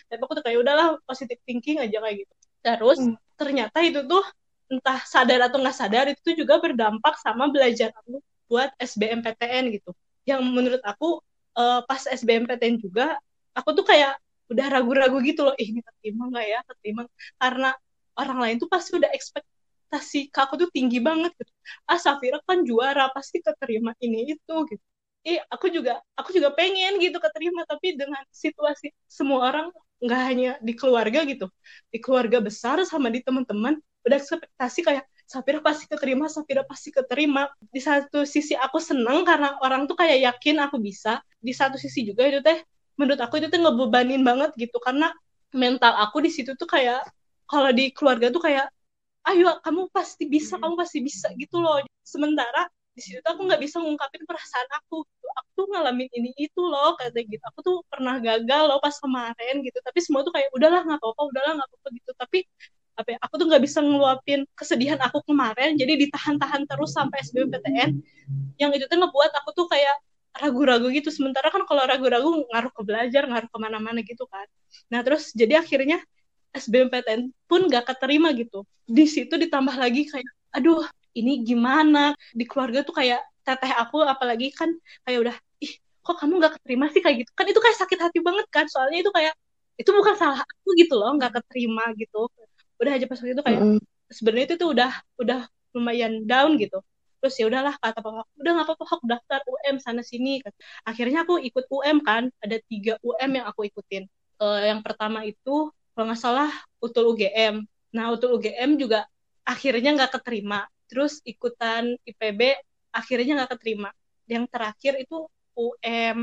Tapi 0.09 0.21
aku 0.23 0.33
tuh 0.39 0.43
kayak 0.45 0.59
udahlah 0.63 0.87
positive 1.07 1.39
thinking 1.47 1.77
aja 1.83 1.97
kayak 2.03 2.17
gitu. 2.27 2.33
Terus 2.63 2.99
Hmm. 2.99 3.15
ternyata 3.39 3.77
itu 3.85 4.01
tuh 4.07 4.23
entah 4.67 4.99
sadar 5.07 5.39
atau 5.47 5.57
nggak 5.63 5.77
sadar 5.77 6.05
itu 6.11 6.19
tuh 6.27 6.35
juga 6.35 6.59
berdampak 6.59 7.15
sama 7.23 7.47
belajar 7.47 7.89
aku 7.95 8.19
buat 8.51 8.69
SBMPTN 8.79 9.63
gitu 9.75 9.91
yang 10.29 10.41
menurut 10.55 10.81
aku 10.83 11.05
uh, 11.59 11.79
pas 11.89 12.01
SBMPTN 12.07 12.75
juga 12.85 13.17
aku 13.57 13.69
tuh 13.77 13.85
kayak 13.87 14.19
udah 14.51 14.65
ragu-ragu 14.73 15.17
gitu 15.27 15.41
loh 15.47 15.55
ini 15.59 15.79
keterima 15.83 16.23
nggak 16.31 16.45
ya? 16.53 16.59
Keterima. 16.69 17.01
Karena 17.41 17.69
orang 18.19 18.37
lain 18.43 18.55
tuh 18.61 18.69
pasti 18.71 18.89
udah 18.99 19.11
ekspektasi 19.11 20.19
ke 20.33 20.39
aku 20.45 20.53
tuh 20.61 20.69
tinggi 20.75 20.99
banget 21.03 21.31
gitu. 21.39 21.51
Ah 21.89 21.99
Safira 21.99 22.39
kan 22.47 22.63
juara 22.67 23.09
pasti 23.15 23.37
keterima 23.43 23.91
ini 24.03 24.17
itu 24.35 24.53
gitu. 24.71 24.83
Eh 25.27 25.39
aku 25.51 25.67
juga 25.75 25.99
aku 26.19 26.29
juga 26.37 26.49
pengen 26.55 26.91
gitu 27.03 27.17
keterima 27.19 27.61
tapi 27.67 27.87
dengan 27.99 28.23
situasi 28.31 28.87
semua 29.17 29.39
orang 29.51 29.67
nggak 30.03 30.21
hanya 30.29 30.49
di 30.61 30.73
keluarga 30.77 31.19
gitu 31.27 31.49
di 31.91 31.97
keluarga 31.99 32.37
besar 32.47 32.77
sama 32.85 33.09
di 33.09 33.19
teman-teman 33.25 33.75
udah 34.05 34.15
ekspektasi 34.21 34.79
kayak 34.87 35.03
Safira 35.27 35.59
pasti 35.59 35.85
keterima 35.91 36.25
Safira 36.31 36.63
pasti 36.63 36.89
keterima. 36.95 37.51
Di 37.59 37.83
satu 37.83 38.23
sisi 38.23 38.55
aku 38.55 38.79
seneng 38.79 39.27
karena 39.27 39.59
orang 39.59 39.83
tuh 39.83 39.99
kayak 39.99 40.23
yakin 40.23 40.63
aku 40.63 40.79
bisa. 40.79 41.19
Di 41.43 41.51
satu 41.51 41.75
sisi 41.75 42.07
juga 42.07 42.23
itu 42.31 42.39
teh 42.39 42.63
menurut 42.95 43.19
aku 43.19 43.43
itu 43.43 43.47
tuh 43.51 43.59
ngebebanin 43.59 44.23
banget 44.23 44.55
gitu. 44.55 44.79
Karena 44.79 45.11
mental 45.51 45.93
aku 45.99 46.23
di 46.23 46.31
situ 46.31 46.55
tuh 46.55 46.67
kayak 46.67 47.03
kalau 47.51 47.69
di 47.75 47.91
keluarga 47.91 48.31
tuh 48.31 48.39
kayak 48.39 48.71
ayo 49.27 49.59
kamu 49.65 49.91
pasti 49.91 50.23
bisa 50.31 50.55
kamu 50.61 50.75
pasti 50.79 50.99
bisa 51.03 51.27
gitu 51.35 51.59
loh. 51.59 51.83
Sementara 52.07 52.63
di 52.95 53.01
situ 53.03 53.19
tuh 53.19 53.31
aku 53.35 53.41
nggak 53.51 53.61
bisa 53.61 53.77
ngungkapin 53.83 54.23
perasaan 54.25 54.69
aku 54.79 55.05
gitu. 55.05 55.27
aku 55.37 55.49
tuh 55.59 55.65
ngalamin 55.75 56.09
ini 56.17 56.31
itu 56.39 56.61
loh 56.63 56.95
kata 56.95 57.19
gitu. 57.27 57.43
Aku 57.51 57.59
tuh 57.67 57.75
pernah 57.91 58.15
gagal 58.23 58.61
loh 58.71 58.79
pas 58.79 58.95
kemarin 58.95 59.59
gitu. 59.59 59.77
Tapi 59.83 59.99
semua 59.99 60.23
tuh 60.23 60.31
kayak 60.35 60.49
udahlah 60.55 60.81
nggak 60.87 60.99
apa-apa 61.03 61.21
udahlah 61.29 61.51
nggak 61.59 61.67
apa-apa 61.69 61.87
gitu. 61.99 62.11
Tapi 62.15 62.39
apa 62.97 63.13
ya, 63.13 63.17
aku 63.21 63.33
tuh 63.37 63.45
nggak 63.45 63.63
bisa 63.63 63.79
ngeluapin 63.85 64.41
kesedihan 64.57 64.97
aku 64.97 65.21
kemarin 65.29 65.77
jadi 65.77 65.93
ditahan-tahan 66.01 66.65
terus 66.65 66.97
sampai 66.97 67.21
SBMPTN 67.21 67.93
yang 68.57 68.73
itu 68.73 68.89
tuh 68.89 68.97
ngebuat 68.97 69.31
aku 69.37 69.49
tuh 69.53 69.67
kayak 69.69 69.95
ragu-ragu 70.37 70.89
gitu. 70.89 71.09
Sementara 71.13 71.53
kan 71.53 71.65
kalau 71.69 71.85
ragu-ragu 71.85 72.29
ngaruh 72.49 72.71
ke 72.73 72.81
belajar 72.81 73.29
ngaruh 73.29 73.49
ke 73.49 73.57
mana-mana 73.61 74.01
gitu 74.01 74.25
kan. 74.29 74.45
Nah 74.89 75.05
terus 75.05 75.29
jadi 75.33 75.61
akhirnya 75.61 76.01
SBMPTN 76.57 77.29
pun 77.45 77.69
gak 77.69 77.85
keterima 77.93 78.33
gitu. 78.33 78.65
Di 78.89 79.05
situ 79.05 79.37
ditambah 79.37 79.77
lagi 79.77 80.09
kayak 80.09 80.29
aduh 80.57 80.81
ini 81.13 81.45
gimana? 81.45 82.17
Di 82.33 82.45
keluarga 82.49 82.81
tuh 82.81 82.97
kayak 82.97 83.21
teteh 83.45 83.71
aku 83.77 84.01
apalagi 84.03 84.49
kan 84.53 84.73
kayak 85.05 85.19
udah 85.29 85.35
ih 85.61 85.73
kok 86.01 86.17
kamu 86.17 86.41
gak 86.41 86.53
keterima 86.61 86.89
sih? 86.89 87.01
Kayak 87.05 87.25
gitu. 87.25 87.31
Kan 87.37 87.45
itu 87.45 87.59
kayak 87.61 87.77
sakit 87.77 87.99
hati 88.01 88.19
banget 88.25 88.47
kan. 88.49 88.65
Soalnya 88.65 89.05
itu 89.05 89.11
kayak 89.13 89.33
itu 89.77 89.89
bukan 89.93 90.15
salah 90.17 90.41
aku 90.41 90.73
gitu 90.73 90.97
loh 90.97 91.13
nggak 91.21 91.37
keterima 91.37 91.93
gitu 92.01 92.25
udah 92.77 92.91
aja 92.93 93.05
pas 93.09 93.17
waktu 93.19 93.33
itu 93.33 93.43
kayak 93.43 93.61
Mm-mm. 93.61 93.79
sebenarnya 94.09 94.45
itu 94.53 94.55
tuh 94.61 94.69
udah 94.73 94.91
udah 95.21 95.39
lumayan 95.75 96.23
down 96.25 96.57
gitu. 96.57 96.81
Terus 97.17 97.33
ya 97.41 97.45
udahlah 97.49 97.73
kata 97.81 97.99
papa 98.01 98.23
udah 98.37 98.51
nggak 98.53 98.67
apa-apa 98.69 98.83
aku 98.85 99.05
daftar 99.09 99.39
UM 99.49 99.75
sana 99.81 100.01
sini. 100.05 100.41
Akhirnya 100.85 101.25
aku 101.25 101.41
ikut 101.41 101.65
UM 101.69 101.97
kan 102.05 102.29
ada 102.41 102.57
tiga 102.69 103.01
UM 103.01 103.29
yang 103.41 103.45
aku 103.49 103.65
ikutin. 103.69 104.05
Eh, 104.37 104.61
yang 104.69 104.85
pertama 104.85 105.25
itu 105.25 105.73
kalau 105.97 106.05
nggak 106.13 106.21
salah 106.21 106.49
utul 106.77 107.17
UGM 107.17 107.65
nah 107.89 108.13
utul 108.13 108.37
UGM 108.37 108.77
juga 108.77 109.09
akhirnya 109.41 109.97
nggak 109.97 110.21
keterima. 110.21 110.69
Terus 110.87 111.19
ikutan 111.25 111.97
IPB 112.05 112.41
akhirnya 112.93 113.43
nggak 113.43 113.51
keterima. 113.57 113.89
Yang 114.29 114.45
terakhir 114.53 114.93
itu 115.01 115.25
UM 115.57 116.21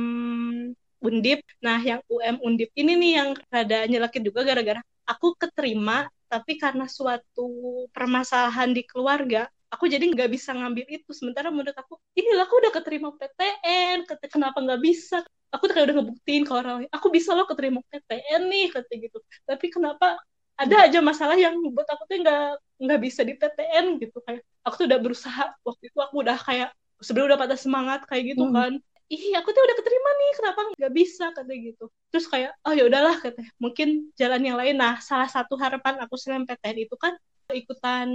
Undip. 1.04 1.42
Nah 1.58 1.78
yang 1.82 2.00
UM 2.06 2.38
Undip 2.38 2.70
ini 2.78 2.94
nih 2.94 3.12
yang 3.18 3.28
rada 3.50 3.78
nyelekit 3.90 4.22
juga 4.22 4.46
gara-gara 4.46 4.80
aku 5.04 5.36
keterima 5.36 6.08
tapi 6.34 6.52
karena 6.62 6.84
suatu 6.96 7.42
permasalahan 7.96 8.70
di 8.76 8.82
keluarga 8.90 9.40
aku 9.72 9.84
jadi 9.92 10.04
nggak 10.12 10.30
bisa 10.36 10.50
ngambil 10.58 10.86
itu. 10.96 11.10
Sementara 11.18 11.48
menurut 11.54 11.74
aku 11.82 11.94
inilah 12.18 12.42
aku 12.46 12.56
udah 12.62 12.72
keterima 12.76 13.08
PTN 13.18 13.96
kenapa 14.34 14.58
nggak 14.64 14.80
bisa? 14.88 15.16
Aku 15.54 15.62
tuh 15.70 15.74
kayak 15.78 15.86
udah 15.90 15.96
ngebuktiin 16.02 16.42
ke 16.48 16.52
orang 16.54 16.74
lain 16.82 16.90
aku 16.96 17.06
bisa 17.16 17.30
loh 17.38 17.46
keterima 17.50 17.80
PTN 17.90 18.42
nih 18.52 18.64
kata 18.74 18.92
gitu. 19.04 19.18
Tapi 19.48 19.66
kenapa? 19.74 20.06
Ada 20.54 20.86
aja 20.86 20.98
masalah 21.02 21.34
yang 21.34 21.54
buat 21.74 21.86
aku 21.90 22.02
tuh 22.10 22.16
nggak 22.22 22.42
nggak 22.82 23.00
bisa 23.06 23.20
di 23.28 23.34
PTN 23.40 23.86
gitu. 24.02 24.16
Kayak 24.26 24.42
aku 24.66 24.74
tuh 24.82 24.86
udah 24.90 25.00
berusaha 25.02 25.42
waktu 25.66 25.84
itu 25.90 25.98
aku 26.06 26.14
udah 26.22 26.36
kayak 26.46 26.68
sebenarnya 27.02 27.28
udah 27.34 27.40
pada 27.44 27.56
semangat 27.58 28.00
kayak 28.08 28.24
gitu 28.34 28.44
Hmm. 28.46 28.54
kan 28.54 28.72
ih 29.12 29.36
aku 29.36 29.48
tuh 29.52 29.62
udah 29.62 29.76
keterima 29.76 30.10
nih 30.16 30.30
kenapa 30.38 30.60
nggak 30.80 30.92
bisa 30.96 31.24
kata 31.36 31.52
gitu. 31.52 31.84
Terus 32.08 32.26
kayak 32.28 32.52
oh 32.64 32.72
ya 32.72 32.88
udahlah 32.88 33.16
katanya. 33.20 33.52
Mungkin 33.60 34.10
jalan 34.16 34.42
yang 34.42 34.56
lain. 34.56 34.76
Nah 34.80 34.98
salah 35.04 35.28
satu 35.28 35.54
harapan 35.60 36.00
aku 36.00 36.16
selain 36.16 36.48
PTN 36.48 36.88
itu 36.88 36.96
kan 36.96 37.12
ikutan 37.52 38.08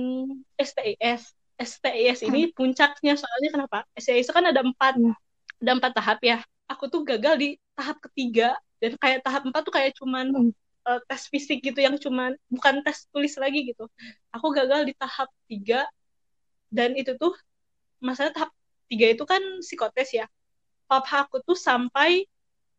STIS 0.58 1.32
STIS 1.60 2.20
ini 2.26 2.50
puncaknya 2.56 3.14
soalnya 3.20 3.50
kenapa? 3.54 3.78
STIS 3.94 4.26
itu 4.30 4.34
kan 4.34 4.46
ada 4.50 4.66
empat 4.66 4.98
Hmm. 4.98 5.14
ada 5.62 5.72
empat 5.78 5.92
tahap 5.94 6.20
ya. 6.26 6.38
Aku 6.72 6.90
tuh 6.90 7.06
gagal 7.06 7.36
di 7.38 7.48
tahap 7.78 8.00
ketiga 8.10 8.58
dan 8.82 8.96
kayak 8.98 9.22
tahap 9.22 9.46
empat 9.46 9.62
tuh 9.68 9.74
kayak 9.76 9.92
cuman 10.00 10.32
Hmm. 10.34 10.52
eh, 10.90 11.00
tes 11.06 11.30
fisik 11.30 11.62
gitu 11.62 11.78
yang 11.84 12.00
cuman 12.02 12.34
bukan 12.50 12.82
tes 12.82 13.06
tulis 13.14 13.36
lagi 13.38 13.70
gitu. 13.70 13.86
Aku 14.34 14.50
gagal 14.50 14.90
di 14.90 14.94
tahap 14.98 15.30
tiga 15.46 15.86
dan 16.74 16.98
itu 16.98 17.14
tuh 17.20 17.36
masalah 18.02 18.34
tahap 18.34 18.50
tiga 18.90 19.14
itu 19.14 19.22
kan 19.28 19.42
psikotes 19.62 20.10
ya 20.16 20.26
papa 20.90 21.26
aku 21.30 21.38
tuh 21.48 21.58
sampai 21.58 22.26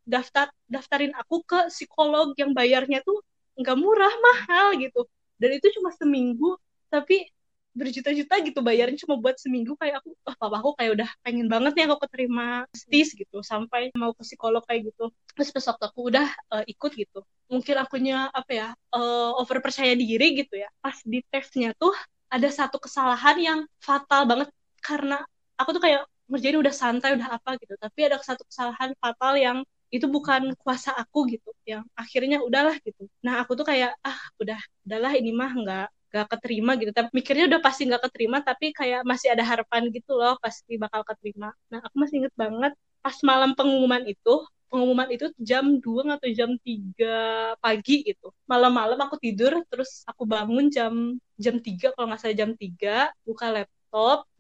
daftar 0.05 0.51
daftarin 0.67 1.13
aku 1.15 1.47
ke 1.47 1.59
psikolog 1.73 2.35
yang 2.41 2.51
bayarnya 2.59 2.99
tuh 3.07 3.23
nggak 3.61 3.77
murah 3.79 4.13
mahal 4.27 4.67
gitu. 4.83 5.07
Dan 5.41 5.51
itu 5.57 5.67
cuma 5.79 5.91
seminggu 5.95 6.59
tapi 6.93 7.31
berjuta-juta 7.71 8.35
gitu 8.43 8.61
bayarnya 8.67 8.99
cuma 9.07 9.15
buat 9.23 9.37
seminggu. 9.39 9.79
Kayak 9.79 10.03
aku 10.03 10.09
wah 10.27 10.37
papa 10.37 10.57
aku 10.61 10.71
kayak 10.79 10.91
udah 10.99 11.09
pengen 11.25 11.47
banget 11.47 11.73
nih 11.79 11.85
aku 11.87 11.97
keterima 12.09 12.67
stis 12.75 13.15
gitu. 13.15 13.39
Sampai 13.47 13.95
mau 13.95 14.11
ke 14.17 14.23
psikolog 14.27 14.63
kayak 14.67 14.91
gitu. 14.91 15.15
Terus 15.37 15.49
waktu 15.55 15.85
aku 15.87 16.01
udah 16.11 16.27
eh, 16.59 16.65
ikut 16.75 16.93
gitu 16.99 17.21
mungkin 17.51 17.83
akunya 17.83 18.31
apa 18.31 18.53
ya 18.55 18.69
eh, 18.95 19.31
over 19.41 19.59
percaya 19.63 19.93
diri 19.95 20.27
gitu 20.43 20.55
ya. 20.59 20.69
Pas 20.83 20.97
di 21.07 21.23
tesnya 21.31 21.71
tuh 21.79 21.95
ada 22.31 22.49
satu 22.51 22.77
kesalahan 22.83 23.37
yang 23.39 23.61
fatal 23.83 24.27
banget. 24.27 24.49
Karena 24.81 25.23
aku 25.61 25.71
tuh 25.77 25.83
kayak 25.85 26.03
ngerjain 26.31 26.59
udah 26.63 26.75
santai 26.75 27.11
udah 27.19 27.29
apa 27.37 27.51
gitu. 27.63 27.75
Tapi 27.77 28.01
ada 28.07 28.17
satu 28.23 28.43
kesalahan 28.49 28.91
fatal 29.03 29.35
yang 29.37 29.59
itu 29.91 30.07
bukan 30.07 30.55
kuasa 30.63 30.95
aku 30.95 31.27
gitu 31.35 31.51
yang 31.67 31.83
akhirnya 31.99 32.39
udahlah 32.47 32.79
gitu. 32.87 33.11
Nah 33.27 33.43
aku 33.43 33.59
tuh 33.59 33.67
kayak 33.71 33.91
ah 34.07 34.19
udah 34.39 34.59
udahlah 34.87 35.13
ini 35.19 35.31
mah 35.35 35.51
nggak 35.51 35.87
nggak 36.11 36.27
keterima 36.33 36.71
gitu. 36.81 36.91
Tapi 36.95 37.09
mikirnya 37.11 37.45
udah 37.51 37.61
pasti 37.67 37.83
nggak 37.91 38.03
keterima 38.07 38.39
tapi 38.43 38.71
kayak 38.71 39.03
masih 39.03 39.29
ada 39.35 39.43
harapan 39.51 39.83
gitu 39.91 40.15
loh 40.15 40.39
pasti 40.39 40.79
bakal 40.79 41.03
keterima. 41.03 41.51
Nah 41.71 41.79
aku 41.83 41.97
masih 41.99 42.17
inget 42.27 42.35
banget 42.39 42.73
pas 43.03 43.17
malam 43.27 43.51
pengumuman 43.59 44.03
itu 44.07 44.31
pengumuman 44.71 45.09
itu 45.11 45.27
jam 45.43 45.83
2 45.83 46.07
atau 46.15 46.29
jam 46.31 46.51
3 46.63 47.59
pagi 47.59 48.07
gitu. 48.07 48.31
Malam-malam 48.47 48.99
aku 49.03 49.19
tidur 49.19 49.53
terus 49.67 50.07
aku 50.07 50.23
bangun 50.31 50.71
jam 50.71 51.19
jam 51.35 51.59
3 51.59 51.91
kalau 51.95 52.07
nggak 52.15 52.21
salah 52.23 52.37
jam 52.39 52.51
3 52.55 53.11
buka 53.27 53.47
laptop 53.51 53.80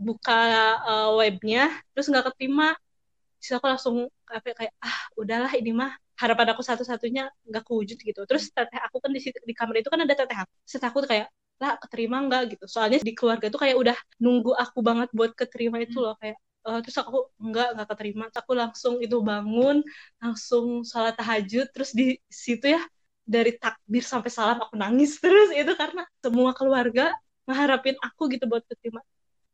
buka 0.06 0.34
uh, 0.88 1.08
webnya 1.20 1.60
terus 1.92 2.06
nggak 2.10 2.24
keterima. 2.32 2.76
Terus 3.40 3.52
aku 3.56 3.66
langsung 3.72 3.96
kayak 4.28 4.56
kayak 4.58 4.72
ah 4.84 4.98
udahlah 5.20 5.52
ini 5.60 5.70
mah 5.80 5.90
harapan 6.20 6.46
aku 6.52 6.62
satu-satunya 6.68 7.22
nggak 7.48 7.64
kewujud 7.68 7.98
gitu. 8.08 8.20
Terus 8.28 8.44
teteh 8.52 8.80
aku 8.86 8.96
kan 9.02 9.10
di 9.16 9.20
di 9.22 9.54
kamar 9.58 9.74
itu 9.80 9.88
kan 9.92 10.00
ada 10.04 10.14
teteh 10.20 10.38
aku. 10.44 10.52
Terus 10.68 10.82
aku 10.88 10.98
kayak 11.08 11.28
lah 11.62 11.72
keterima 11.82 12.16
nggak? 12.26 12.42
Gitu. 12.56 12.64
Soalnya 12.68 12.98
di 13.08 13.12
keluarga 13.18 13.46
tuh 13.52 13.60
kayak 13.64 13.76
udah 13.82 13.96
nunggu 14.22 14.52
aku 14.56 14.78
banget 14.88 15.08
buat 15.16 15.32
keterima 15.40 15.76
itu 15.84 15.96
loh 16.04 16.14
kayak 16.20 16.36
eh, 16.68 16.78
terus 16.84 16.96
aku 17.02 17.18
nggak 17.40 17.68
nggak 17.76 17.88
keterima. 17.92 18.22
Terus 18.30 18.40
aku 18.44 18.52
langsung 18.62 18.94
itu 19.04 19.16
bangun 19.24 19.76
langsung 20.22 20.66
sholat 20.84 21.14
tahajud 21.18 21.66
terus 21.74 21.90
di 21.96 22.16
situ 22.28 22.76
ya 22.76 22.80
dari 23.34 23.54
takbir 23.62 24.02
sampai 24.02 24.30
salam 24.32 24.58
aku 24.64 24.74
nangis 24.74 25.16
terus 25.22 25.50
itu 25.54 25.72
karena 25.78 26.02
semua 26.24 26.50
keluarga 26.58 27.14
ngeharapin 27.46 27.96
aku 28.06 28.22
gitu 28.32 28.44
buat 28.50 28.62
keterima 28.66 29.00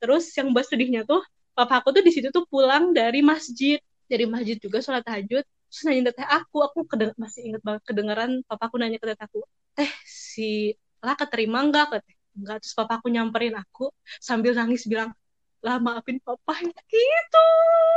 terus 0.00 0.28
yang 0.36 0.52
buat 0.54 0.66
sedihnya 0.68 1.02
tuh 1.08 1.22
papa 1.56 1.80
aku 1.80 1.88
tuh 1.96 2.02
di 2.04 2.12
situ 2.12 2.28
tuh 2.28 2.44
pulang 2.48 2.92
dari 2.92 3.24
masjid. 3.24 3.80
Dari 4.06 4.22
masjid 4.28 4.54
juga 4.60 4.78
sholat 4.84 5.02
tahajud. 5.02 5.42
Terus 5.42 5.82
nanya 5.82 6.14
teteh 6.14 6.26
aku 6.28 6.62
aku 6.62 6.86
kedeng- 6.86 7.16
masih 7.18 7.50
inget 7.50 7.62
banget 7.66 7.82
kedengeran 7.88 8.30
papa 8.46 8.70
aku 8.70 8.78
nanya 8.78 9.02
ke 9.02 9.06
teteh 9.10 9.26
aku 9.26 9.42
teh 9.76 9.90
si 10.06 10.72
lah 11.04 11.18
keterima 11.18 11.60
enggak 11.60 11.90
kata 11.92 12.12
enggak 12.38 12.56
terus 12.62 12.74
papa 12.78 13.02
aku 13.02 13.10
nyamperin 13.12 13.52
aku 13.58 13.90
sambil 14.22 14.54
nangis 14.56 14.86
bilang 14.86 15.10
lah 15.60 15.76
maafin 15.82 16.22
papa 16.22 16.54
gitu. 16.62 17.48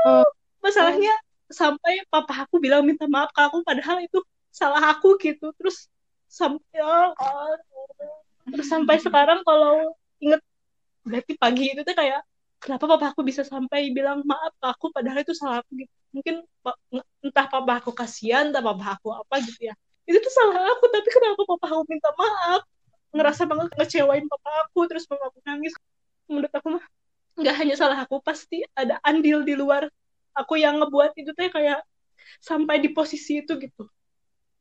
Oh. 0.10 0.26
masalahnya 0.60 1.14
sampai 1.48 2.04
papa 2.10 2.44
aku 2.44 2.58
bilang 2.58 2.84
minta 2.84 3.06
maaf 3.06 3.30
ke 3.32 3.42
aku 3.42 3.62
padahal 3.62 4.02
itu 4.02 4.20
salah 4.50 4.82
aku 4.92 5.16
gitu. 5.22 5.54
Terus 5.56 5.86
sampai 6.26 6.78
Allah. 6.82 7.54
terus 8.50 8.66
sampai 8.66 8.98
sekarang 8.98 9.46
kalau 9.46 9.94
inget 10.18 10.42
berarti 11.08 11.34
pagi 11.40 11.64
itu 11.74 11.82
tuh 11.84 11.96
kayak 11.96 12.22
kenapa 12.60 12.86
papa 12.86 13.06
aku 13.16 13.22
bisa 13.24 13.42
sampai 13.48 13.90
bilang 13.96 14.22
maaf 14.28 14.54
ke 14.60 14.66
aku 14.68 14.86
padahal 14.92 15.20
itu 15.24 15.34
salah 15.36 15.64
aku? 15.64 15.72
Gitu. 15.80 15.94
Mungkin 16.16 16.36
entah 17.24 17.46
papa 17.48 17.74
aku 17.80 17.92
kasihan 17.96 18.52
entah 18.52 18.64
papa 18.64 19.00
aku 19.00 19.08
apa 19.16 19.36
gitu 19.44 19.72
ya. 19.72 19.76
Itu 20.10 20.18
tuh 20.20 20.34
salah 20.34 20.74
aku 20.76 20.86
tapi 20.92 21.08
kenapa 21.08 21.42
papa 21.48 21.66
aku 21.72 21.84
minta 21.88 22.10
maaf? 22.18 22.62
Ngerasa 23.16 23.44
banget 23.50 23.68
ngecewain 23.78 24.26
papa 24.28 24.50
aku 24.68 24.80
terus 24.90 25.04
mama 25.10 25.32
aku 25.32 25.40
nangis. 25.48 25.74
Menurut 26.30 26.52
aku 26.54 26.68
mah 26.78 26.86
nggak 27.40 27.56
hanya 27.56 27.76
salah 27.80 27.98
aku 28.04 28.20
pasti 28.20 28.68
ada 28.76 29.00
andil 29.08 29.48
di 29.48 29.56
luar 29.56 29.88
aku 30.36 30.60
yang 30.60 30.84
ngebuat 30.84 31.16
itu 31.16 31.32
teh 31.32 31.48
kayak 31.48 31.80
sampai 32.44 32.84
di 32.84 32.92
posisi 32.92 33.42
itu 33.42 33.56
gitu. 33.58 33.88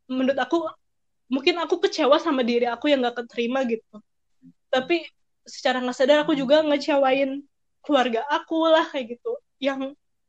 Menurut 0.09 0.39
aku 0.39 0.65
mungkin 1.29 1.61
aku 1.61 1.77
kecewa 1.85 2.17
sama 2.17 2.41
diri 2.41 2.65
aku 2.65 2.89
yang 2.89 3.05
gak 3.05 3.25
keterima 3.25 3.63
gitu. 3.69 4.01
Tapi 4.73 5.05
secara 5.49 5.81
nggak 5.83 5.97
sadar 5.99 6.19
aku 6.25 6.33
juga 6.39 6.63
ngecewain 6.67 7.43
keluarga 7.85 8.21
aku 8.31 8.55
lah 8.69 8.85
kayak 8.93 9.07
gitu. 9.19 9.31
Yang 9.63 9.81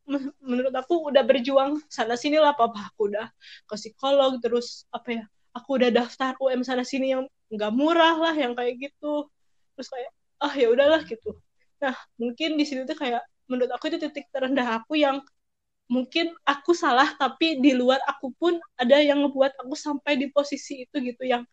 men- 0.09 0.33
menurut 0.41 0.73
aku 0.75 0.93
udah 1.11 1.23
berjuang 1.27 1.71
sana 1.91 2.15
sini 2.17 2.37
lah 2.41 2.53
papa 2.57 2.89
aku 2.93 3.11
udah 3.13 3.27
ke 3.69 3.75
psikolog 3.77 4.31
terus 4.43 4.87
apa 4.95 5.09
ya 5.21 5.23
aku 5.57 5.69
udah 5.77 5.89
daftar 5.93 6.33
UM 6.41 6.61
sana 6.65 6.83
sini 6.87 7.13
yang 7.15 7.23
nggak 7.53 7.71
murah 7.75 8.15
lah 8.17 8.33
yang 8.35 8.53
kayak 8.57 8.75
gitu. 8.89 9.27
Terus 9.75 9.87
kayak 9.93 10.09
ah 10.43 10.53
ya 10.55 10.67
udahlah 10.73 11.01
gitu. 11.05 11.29
Nah 11.83 11.95
mungkin 12.21 12.55
di 12.59 12.63
situ 12.67 12.81
tuh 12.89 12.97
kayak 12.97 13.21
menurut 13.49 13.71
aku 13.75 13.89
itu 13.91 13.97
titik 14.01 14.25
terendah 14.33 14.67
aku 14.81 14.93
yang 14.99 15.19
mungkin 15.89 16.25
aku 16.45 16.71
salah 16.77 17.09
tapi 17.17 17.57
di 17.63 17.73
luar 17.73 17.97
aku 18.05 18.29
pun 18.37 18.53
ada 18.77 19.01
yang 19.01 19.25
ngebuat 19.25 19.57
aku 19.61 19.73
sampai 19.73 20.13
di 20.21 20.29
posisi 20.29 20.85
itu 20.85 20.95
gitu 21.01 21.23
yang 21.25 21.43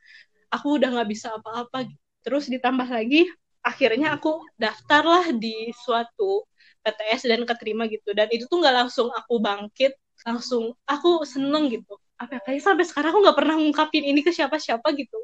aku 0.53 0.79
udah 0.81 0.89
nggak 0.95 1.09
bisa 1.15 1.29
apa-apa 1.39 1.89
gitu. 1.89 2.03
terus 2.25 2.45
ditambah 2.53 2.89
lagi 2.91 3.29
akhirnya 3.69 4.15
aku 4.17 4.31
daftar 4.63 5.03
lah 5.03 5.27
di 5.35 5.75
suatu 5.85 6.47
PTS 6.85 7.23
dan 7.31 7.43
keterima 7.49 7.83
gitu. 7.91 8.15
Dan 8.15 8.31
itu 8.31 8.45
tuh 8.51 8.63
nggak 8.63 8.77
langsung 8.87 9.09
aku 9.11 9.35
bangkit 9.43 9.93
langsung 10.27 10.75
aku 10.87 11.27
seneng 11.27 11.65
gitu. 11.75 11.95
Apa 12.17 12.39
ya, 12.39 12.41
kayak 12.47 12.63
sampai 12.65 12.85
sekarang 12.89 13.11
aku 13.13 13.21
nggak 13.27 13.39
pernah 13.39 13.55
ngungkapin 13.61 14.05
ini 14.07 14.21
ke 14.25 14.31
siapa-siapa 14.33 14.89
gitu. 14.97 15.19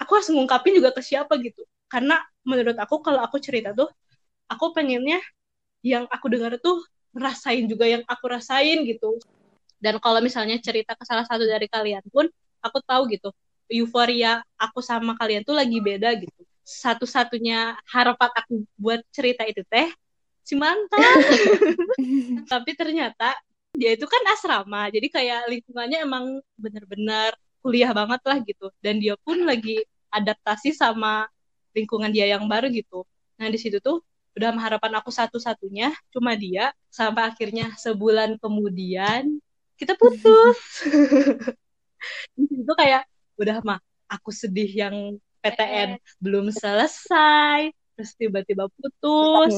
Aku 0.00 0.10
harus 0.16 0.28
ngungkapin 0.32 0.72
juga 0.78 0.90
ke 0.96 1.02
siapa 1.04 1.34
gitu. 1.42 1.62
Karena 1.90 2.16
menurut 2.46 2.78
aku 2.78 3.02
kalau 3.04 3.20
aku 3.26 3.36
cerita 3.42 3.74
tuh 3.76 3.90
aku 4.48 4.72
pengennya 4.76 5.20
yang 5.84 6.04
aku 6.08 6.26
dengar 6.32 6.56
tuh 6.62 6.80
rasain 7.16 7.66
juga 7.68 7.84
yang 7.90 8.02
aku 8.06 8.24
rasain 8.30 8.86
gitu. 8.86 9.18
Dan 9.82 9.98
kalau 9.98 10.20
misalnya 10.24 10.56
cerita 10.62 10.94
ke 10.96 11.04
salah 11.08 11.24
satu 11.26 11.44
dari 11.48 11.66
kalian 11.66 12.04
pun 12.12 12.28
aku 12.64 12.78
tahu 12.84 13.08
gitu 13.12 13.32
euforia 13.70 14.42
aku 14.58 14.82
sama 14.84 15.14
kalian 15.16 15.46
tuh 15.46 15.54
lagi 15.56 15.78
beda 15.78 16.12
gitu 16.18 16.42
satu-satunya 16.64 17.78
harapan 17.88 18.30
aku 18.36 18.64
buat 18.78 19.00
cerita 19.10 19.46
itu 19.46 19.64
teh 19.66 19.90
si 20.44 20.54
mantan. 20.56 21.00
Tapi 22.52 22.70
ternyata 22.74 23.34
dia 23.70 23.94
itu 23.94 24.04
kan 24.04 24.22
asrama 24.34 24.90
jadi 24.90 25.06
kayak 25.06 25.40
lingkungannya 25.46 25.98
emang 26.02 26.24
bener-bener 26.58 27.32
kuliah 27.62 27.92
banget 27.92 28.20
lah 28.26 28.38
gitu. 28.42 28.66
Dan 28.82 28.98
dia 28.98 29.14
pun 29.20 29.42
lagi 29.46 29.82
adaptasi 30.10 30.74
sama 30.74 31.30
lingkungan 31.76 32.10
dia 32.10 32.26
yang 32.26 32.44
baru 32.50 32.68
gitu. 32.70 33.06
Nah 33.38 33.46
di 33.48 33.58
situ 33.58 33.78
tuh 33.78 34.02
udah 34.34 34.54
harapan 34.58 34.94
aku 34.98 35.10
satu-satunya 35.10 35.90
cuma 36.14 36.38
dia 36.38 36.70
sampai 36.90 37.30
akhirnya 37.30 37.74
sebulan 37.78 38.38
kemudian 38.38 39.38
kita 39.74 39.96
putus. 39.96 40.58
Di 42.36 42.44
situ 42.48 42.72
kayak 42.72 43.04
udah 43.40 43.60
mah 43.64 43.80
aku 44.08 44.28
sedih 44.32 44.68
yang 44.68 44.96
PTN 45.40 45.96
belum 46.20 46.52
selesai 46.52 47.72
terus 47.96 48.16
tiba-tiba 48.16 48.68
putus. 48.72 49.52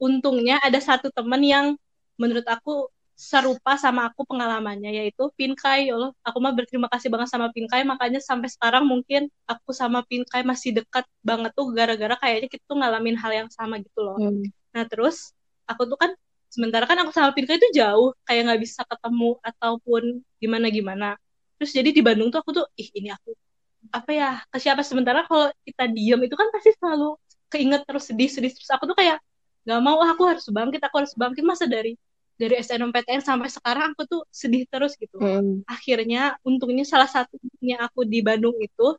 Untungnya 0.00 0.58
ada 0.58 0.80
satu 0.80 1.12
temen 1.12 1.42
yang 1.44 1.66
menurut 2.18 2.42
aku 2.48 2.88
serupa 3.20 3.76
sama 3.76 4.08
aku 4.08 4.24
pengalamannya 4.24 4.96
yaitu 4.96 5.28
Pinkai. 5.36 5.92
Ya 5.92 5.94
Allah 6.00 6.10
aku 6.24 6.40
mah 6.40 6.56
berterima 6.56 6.88
kasih 6.88 7.12
banget 7.12 7.28
sama 7.28 7.52
Pinkai. 7.52 7.84
Makanya 7.84 8.18
sampai 8.18 8.48
sekarang 8.48 8.88
mungkin 8.88 9.28
aku 9.44 9.76
sama 9.76 10.00
Pinkai 10.08 10.40
masih 10.42 10.82
dekat 10.82 11.04
banget 11.20 11.52
tuh 11.52 11.68
gara-gara 11.70 12.16
kayaknya 12.16 12.48
kita 12.48 12.64
tuh 12.64 12.80
ngalamin 12.80 13.14
hal 13.20 13.30
yang 13.44 13.50
sama 13.52 13.78
gitu 13.78 14.00
loh. 14.02 14.16
Hmm. 14.16 14.42
nah 14.70 14.86
terus 14.86 15.34
aku 15.66 15.82
tuh 15.86 15.98
kan 15.98 16.10
sementara 16.50 16.86
kan 16.86 16.98
aku 17.02 17.14
sama 17.14 17.30
Pinkai 17.30 17.62
itu 17.62 17.70
jauh 17.74 18.10
kayak 18.26 18.50
nggak 18.50 18.60
bisa 18.62 18.82
ketemu 18.82 19.38
ataupun 19.42 20.02
gimana 20.42 20.66
gimana 20.70 21.08
terus 21.58 21.70
jadi 21.70 21.94
di 21.94 22.02
Bandung 22.02 22.34
tuh 22.34 22.42
aku 22.42 22.50
tuh 22.50 22.66
ih 22.74 22.90
ini 22.94 23.14
aku 23.14 23.34
apa 23.88 24.10
ya 24.12 24.30
ke 24.52 24.58
siapa? 24.60 24.84
Sementara 24.84 25.24
kalau 25.24 25.48
kita 25.64 25.88
diem 25.88 26.20
itu 26.20 26.36
kan 26.36 26.52
pasti 26.52 26.76
selalu 26.76 27.16
keinget 27.48 27.82
terus 27.88 28.04
sedih 28.12 28.28
sedih. 28.28 28.52
Terus 28.52 28.70
aku 28.70 28.84
tuh 28.84 28.96
kayak 28.96 29.18
nggak 29.64 29.80
mau 29.80 29.98
ah, 30.04 30.12
aku 30.12 30.28
harus 30.28 30.44
bangkit 30.52 30.80
aku 30.84 31.04
harus 31.04 31.12
bangkit. 31.16 31.42
Masa 31.42 31.64
dari 31.64 31.96
dari 32.40 32.56
SNMPTN 32.56 33.20
sampai 33.20 33.52
sekarang 33.52 33.92
aku 33.92 34.08
tuh 34.08 34.22
sedih 34.32 34.64
terus 34.68 34.96
gitu. 34.96 35.20
Hmm. 35.20 35.60
akhirnya 35.68 36.40
untungnya 36.40 36.88
salah 36.88 37.04
satunya 37.04 37.76
aku 37.84 38.08
di 38.08 38.24
Bandung 38.24 38.56
itu 38.56 38.96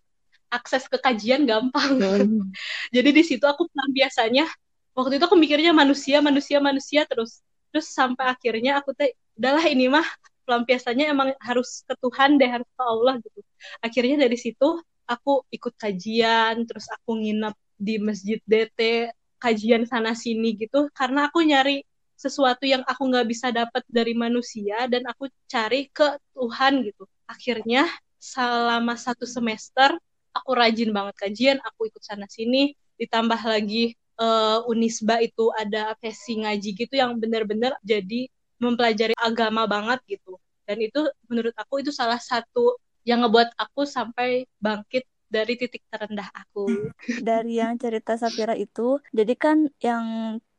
akses 0.53 0.85
ke 0.85 1.01
kajian 1.01 1.49
gampang. 1.49 1.97
Hmm. 1.97 2.53
jadi 2.95 3.09
di 3.09 3.23
situ 3.25 3.41
aku 3.41 3.65
biasanya 3.89 4.45
waktu 4.93 5.17
itu 5.17 5.25
aku 5.25 5.37
mikirnya 5.39 5.73
manusia 5.73 6.21
manusia 6.21 6.61
manusia 6.61 7.01
terus. 7.09 7.41
Terus 7.73 7.87
sampai 7.89 8.29
akhirnya 8.29 8.83
aku 8.83 8.93
teh 8.93 9.15
udahlah 9.39 9.65
ini 9.71 9.89
mah 9.89 10.05
pelampiasannya 10.51 11.07
emang 11.07 11.31
harus 11.39 11.87
ke 11.87 11.95
Tuhan 11.95 12.35
deh 12.35 12.51
harus 12.51 12.67
ke 12.67 12.83
Allah 12.83 13.15
gitu. 13.23 13.39
Akhirnya 13.79 14.27
dari 14.27 14.35
situ 14.35 14.83
aku 15.07 15.47
ikut 15.47 15.79
kajian 15.79 16.67
terus 16.67 16.91
aku 16.91 17.15
nginep 17.23 17.55
di 17.79 17.95
masjid 18.03 18.39
DT 18.43 19.07
kajian 19.39 19.87
sana 19.87 20.11
sini 20.11 20.59
gitu. 20.59 20.91
Karena 20.91 21.31
aku 21.31 21.39
nyari 21.47 21.87
sesuatu 22.19 22.67
yang 22.67 22.83
aku 22.83 23.07
nggak 23.07 23.27
bisa 23.31 23.47
dapat 23.55 23.87
dari 23.87 24.11
manusia 24.11 24.91
dan 24.91 25.07
aku 25.07 25.31
cari 25.47 25.87
ke 25.87 26.19
Tuhan 26.35 26.83
gitu. 26.83 27.07
Akhirnya 27.31 27.87
selama 28.19 28.99
satu 28.99 29.23
semester 29.23 29.95
aku 30.35 30.51
rajin 30.51 30.91
banget 30.91 31.15
kajian 31.15 31.57
aku 31.63 31.87
ikut 31.87 32.03
sana 32.03 32.27
sini. 32.27 32.75
Ditambah 32.99 33.39
lagi 33.47 33.95
eh, 33.95 34.59
Unisba 34.67 35.23
itu 35.23 35.47
ada 35.55 35.95
sesi 36.03 36.43
ngaji 36.43 36.69
gitu 36.75 36.93
yang 36.99 37.15
benar-benar 37.23 37.79
jadi 37.87 38.27
mempelajari 38.63 39.13
agama 39.27 39.61
banget 39.73 39.99
gitu 40.11 40.31
dan 40.67 40.77
itu 40.87 40.99
menurut 41.29 41.55
aku 41.61 41.73
itu 41.81 41.91
salah 41.91 42.19
satu 42.21 42.77
yang 43.09 43.19
ngebuat 43.25 43.49
aku 43.63 43.81
sampai 43.95 44.45
bangkit 44.65 45.03
dari 45.35 45.53
titik 45.59 45.81
terendah 45.91 46.29
aku 46.41 46.77
dari 47.21 47.61
yang 47.61 47.77
cerita 47.77 48.17
Sapira 48.17 48.55
itu, 48.57 48.97
jadi 49.13 49.33
kan 49.37 49.57
yang 49.83 50.05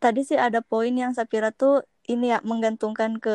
tadi 0.02 0.20
sih 0.28 0.38
ada 0.38 0.60
poin 0.62 0.92
yang 0.94 1.12
Sapira 1.16 1.50
tuh 1.50 1.82
ini 2.06 2.30
ya 2.34 2.38
menggantungkan 2.46 3.18
ke 3.24 3.30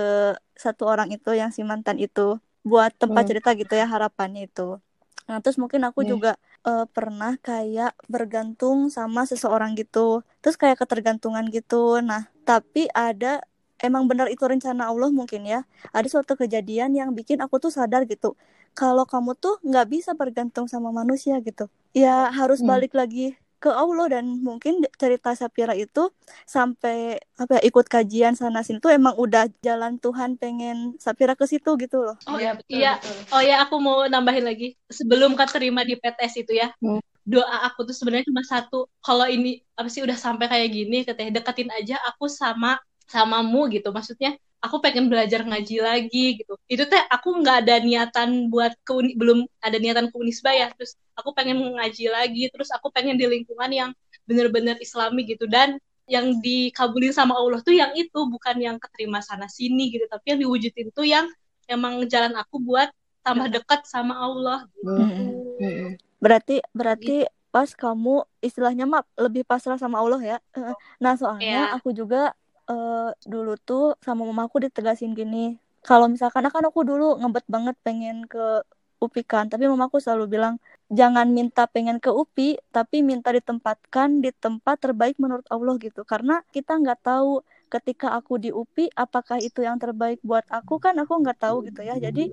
satu 0.56 0.84
orang 0.88 1.10
itu 1.16 1.30
yang 1.36 1.50
si 1.56 1.62
mantan 1.68 1.98
itu 2.00 2.40
buat 2.68 2.92
tempat 3.02 3.24
Hmm. 3.24 3.30
cerita 3.32 3.50
gitu 3.60 3.74
ya 3.76 3.88
harapannya 3.88 4.48
itu. 4.48 4.80
Nah, 5.28 5.38
terus 5.44 5.60
mungkin 5.60 5.84
aku 5.88 6.02
Iya. 6.02 6.12
juga 6.12 6.32
eh, 6.68 6.86
pernah 6.96 7.36
kayak 7.40 7.96
bergantung 8.12 8.88
sama 8.92 9.24
seseorang 9.28 9.76
gitu. 9.80 10.24
Terus 10.44 10.56
kayak 10.60 10.78
ketergantungan 10.84 11.48
gitu. 11.52 12.00
Nah, 12.04 12.28
tapi 12.48 12.88
ada 12.92 13.44
emang 13.84 14.06
benar 14.10 14.28
itu 14.32 14.44
rencana 14.46 14.90
Allah 14.92 15.10
mungkin 15.14 15.46
ya. 15.48 15.64
Ada 15.94 16.08
suatu 16.20 16.34
kejadian 16.38 16.94
yang 16.98 17.10
bikin 17.14 17.40
aku 17.44 17.58
tuh 17.62 17.72
sadar 17.74 18.04
gitu. 18.10 18.34
Kalau 18.78 19.06
kamu 19.10 19.34
tuh 19.38 19.58
nggak 19.66 19.88
bisa 19.90 20.12
bergantung 20.14 20.70
sama 20.70 20.90
manusia 20.94 21.38
gitu. 21.42 21.66
Ya 21.96 22.30
harus 22.30 22.62
Hmm. 22.62 22.70
balik 22.70 22.94
lagi 22.94 23.34
ke 23.58 23.74
Allah 23.74 24.06
dan 24.22 24.26
mungkin 24.46 24.86
cerita 25.02 25.34
Sapira 25.34 25.74
itu 25.74 26.14
sampai 26.46 27.18
apa 27.42 27.58
ya 27.58 27.62
ikut 27.66 27.86
kajian 27.90 28.38
sana 28.38 28.62
sini 28.62 28.78
tuh 28.78 28.94
emang 28.94 29.18
udah 29.18 29.50
jalan 29.66 29.98
Tuhan 29.98 30.38
pengen 30.38 30.94
Sapira 31.02 31.34
ke 31.34 31.50
situ 31.50 31.74
gitu 31.82 32.06
loh. 32.06 32.14
Oh 32.30 32.38
Iya, 32.38 32.54
betul, 32.54 32.78
iya. 32.78 32.92
betul. 33.02 33.18
Oh 33.34 33.42
ya, 33.42 33.56
aku 33.66 33.76
mau 33.82 34.06
nambahin 34.06 34.46
lagi. 34.46 34.78
Sebelum 34.94 35.34
keterima 35.34 35.82
di 35.82 35.98
PTS 35.98 36.34
itu 36.46 36.54
ya, 36.54 36.70
Hmm. 36.78 37.02
doa 37.26 37.66
aku 37.66 37.82
tuh 37.90 37.98
sebenarnya 37.98 38.30
cuma 38.30 38.46
satu. 38.46 38.86
Kalau 39.02 39.26
ini 39.26 39.58
apa 39.74 39.90
sih 39.90 40.06
udah 40.06 40.16
sampai 40.16 40.46
kayak 40.48 40.70
gini, 40.70 40.98
katanya 41.02 41.42
deketin 41.42 41.74
aja 41.74 41.98
aku 42.08 42.30
sama 42.30 42.78
samamu 43.08 43.72
gitu. 43.72 43.90
Maksudnya 43.90 44.36
aku 44.60 44.84
pengen 44.84 45.08
belajar 45.08 45.42
ngaji 45.48 45.76
lagi 45.82 46.26
gitu. 46.44 46.54
Itu 46.68 46.86
teh 46.86 47.02
aku 47.10 47.40
nggak 47.42 47.66
ada 47.66 47.76
niatan 47.82 48.52
buat 48.52 48.76
ke 48.84 48.92
uni, 48.94 49.16
belum 49.16 49.48
ada 49.64 49.78
niatan 49.80 50.12
ke 50.12 50.16
Unisba 50.20 50.52
ya. 50.54 50.68
Terus 50.76 51.00
aku 51.16 51.32
pengen 51.34 51.58
ngaji 51.58 52.06
lagi. 52.12 52.44
Terus 52.52 52.70
aku 52.76 52.92
pengen 52.92 53.16
di 53.16 53.26
lingkungan 53.26 53.72
yang 53.72 53.90
bener-bener 54.28 54.76
Islami 54.84 55.24
gitu 55.24 55.48
dan 55.48 55.80
yang 56.08 56.40
dikabulin 56.40 57.12
sama 57.12 57.36
Allah 57.36 57.60
tuh 57.60 57.76
yang 57.76 57.92
itu 57.96 58.28
bukan 58.32 58.56
yang 58.64 58.80
keterima 58.80 59.20
sana 59.20 59.52
sini 59.52 59.92
gitu 59.92 60.08
tapi 60.08 60.32
yang 60.32 60.40
diwujudin 60.40 60.88
tuh 60.96 61.04
yang 61.04 61.28
emang 61.68 62.00
jalan 62.08 62.32
aku 62.40 62.64
buat 62.64 62.88
tambah 63.28 63.52
dekat 63.52 63.84
sama 63.84 64.16
Allah 64.16 64.64
gitu. 64.72 64.88
Hmm. 64.88 65.32
Hmm. 65.60 65.92
Berarti 66.24 66.64
berarti 66.72 67.28
pas 67.52 67.68
kamu 67.76 68.24
istilahnya 68.40 68.88
mah 68.88 69.04
lebih 69.20 69.44
pasrah 69.44 69.76
sama 69.76 70.00
Allah 70.00 70.22
ya. 70.24 70.38
Nah, 71.04 71.14
soalnya 71.20 71.72
Iya. 71.72 71.76
aku 71.76 71.92
juga 71.92 72.32
eh, 72.72 73.10
dulu 73.32 73.54
tuh 73.68 73.84
sama 74.06 74.22
mamaku 74.30 74.56
ditegasin 74.66 75.12
gini. 75.20 75.58
Kalau 75.88 76.08
misalkan 76.12 76.44
kan 76.54 76.64
aku 76.70 76.82
dulu 76.84 77.16
ngebet 77.22 77.46
banget 77.48 77.76
pengen 77.86 78.28
ke 78.28 78.64
UPI 78.98 79.24
kan, 79.24 79.46
tapi 79.52 79.70
mamaku 79.70 80.02
selalu 80.02 80.26
bilang 80.36 80.56
jangan 80.90 81.30
minta 81.30 81.64
pengen 81.70 81.98
ke 82.02 82.10
UPI, 82.10 82.58
tapi 82.74 83.06
minta 83.06 83.30
ditempatkan 83.30 84.20
di 84.24 84.34
tempat 84.34 84.76
terbaik 84.84 85.16
menurut 85.22 85.46
Allah 85.54 85.76
gitu. 85.80 86.02
Karena 86.04 86.42
kita 86.56 86.76
nggak 86.82 87.00
tahu 87.06 87.46
ketika 87.68 88.16
aku 88.18 88.40
di 88.40 88.50
UPI 88.50 88.90
apakah 88.96 89.38
itu 89.44 89.60
yang 89.62 89.78
terbaik 89.78 90.20
buat 90.24 90.48
aku 90.50 90.80
kan 90.80 90.96
aku 90.98 91.14
nggak 91.24 91.40
tahu 91.46 91.68
gitu 91.68 91.82
ya. 91.86 91.96
Jadi 92.00 92.32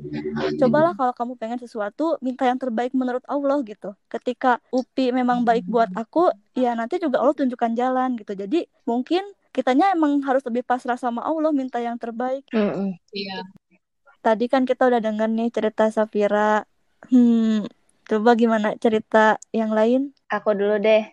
cobalah 0.61 0.93
kalau 0.99 1.13
kamu 1.15 1.33
pengen 1.41 1.59
sesuatu 1.61 2.17
minta 2.25 2.47
yang 2.49 2.59
terbaik 2.59 2.93
menurut 2.97 3.23
Allah 3.29 3.61
gitu 3.67 3.93
ketika 4.11 4.59
UPI 4.73 5.15
memang 5.21 5.43
baik 5.45 5.67
buat 5.69 5.91
aku 5.95 6.31
ya 6.57 6.73
nanti 6.79 7.03
juga 7.03 7.21
Allah 7.23 7.35
tunjukkan 7.37 7.73
jalan 7.75 8.09
gitu 8.19 8.33
jadi 8.39 8.67
mungkin 8.89 9.23
kitanya 9.55 9.95
emang 9.95 10.19
harus 10.27 10.43
lebih 10.49 10.67
pasrah 10.67 10.99
sama 10.99 11.23
Allah 11.23 11.55
minta 11.55 11.79
yang 11.79 11.97
terbaik 11.97 12.45
Mm-mm. 12.51 12.99
Iya. 13.15 13.47
tadi 14.25 14.45
kan 14.53 14.67
kita 14.67 14.91
udah 14.91 15.01
denger 15.01 15.29
nih 15.31 15.49
cerita 15.55 15.89
Safira 15.95 16.67
hmm 17.09 17.65
coba 18.05 18.31
gimana 18.37 18.77
cerita 18.77 19.39
yang 19.55 19.73
lain 19.73 20.13
Aku 20.33 20.51
dulu 20.57 20.81
deh. 20.83 21.05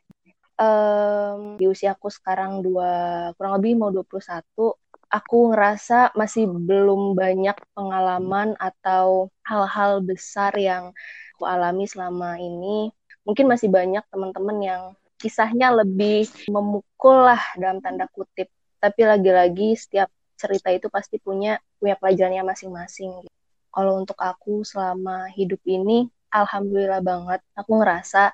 Em, 0.61 1.57
di 1.59 1.65
usia 1.69 1.93
aku 1.97 2.07
sekarang 2.09 2.61
dua 2.65 2.91
kurang 3.37 3.53
lebih 3.61 3.71
mau 3.81 3.89
21, 3.93 4.77
aku 5.09 5.37
ngerasa 5.51 6.13
masih 6.13 6.45
belum 6.47 7.17
banyak 7.17 7.57
pengalaman 7.75 8.53
atau 8.57 9.29
hal-hal 9.45 10.01
besar 10.05 10.53
yang 10.57 10.93
aku 11.37 11.43
alami 11.49 11.85
selama 11.89 12.37
ini. 12.37 12.89
Mungkin 13.25 13.45
masih 13.51 13.69
banyak 13.69 14.03
teman-teman 14.09 14.57
yang 14.61 14.83
kisahnya 15.21 15.69
lebih 15.69 16.25
memukul 16.49 17.29
lah 17.29 17.41
dalam 17.53 17.77
tanda 17.77 18.09
kutip. 18.09 18.49
Tapi 18.81 19.01
lagi-lagi 19.05 19.77
setiap 19.77 20.09
cerita 20.33 20.73
itu 20.73 20.89
pasti 20.89 21.21
punya 21.21 21.61
punya 21.77 21.93
pelajarannya 22.01 22.41
masing-masing. 22.41 23.21
Kalau 23.69 24.01
untuk 24.01 24.17
aku 24.17 24.65
selama 24.65 25.29
hidup 25.37 25.61
ini, 25.69 26.09
alhamdulillah 26.33 26.99
banget. 27.05 27.39
Aku 27.53 27.77
ngerasa 27.77 28.33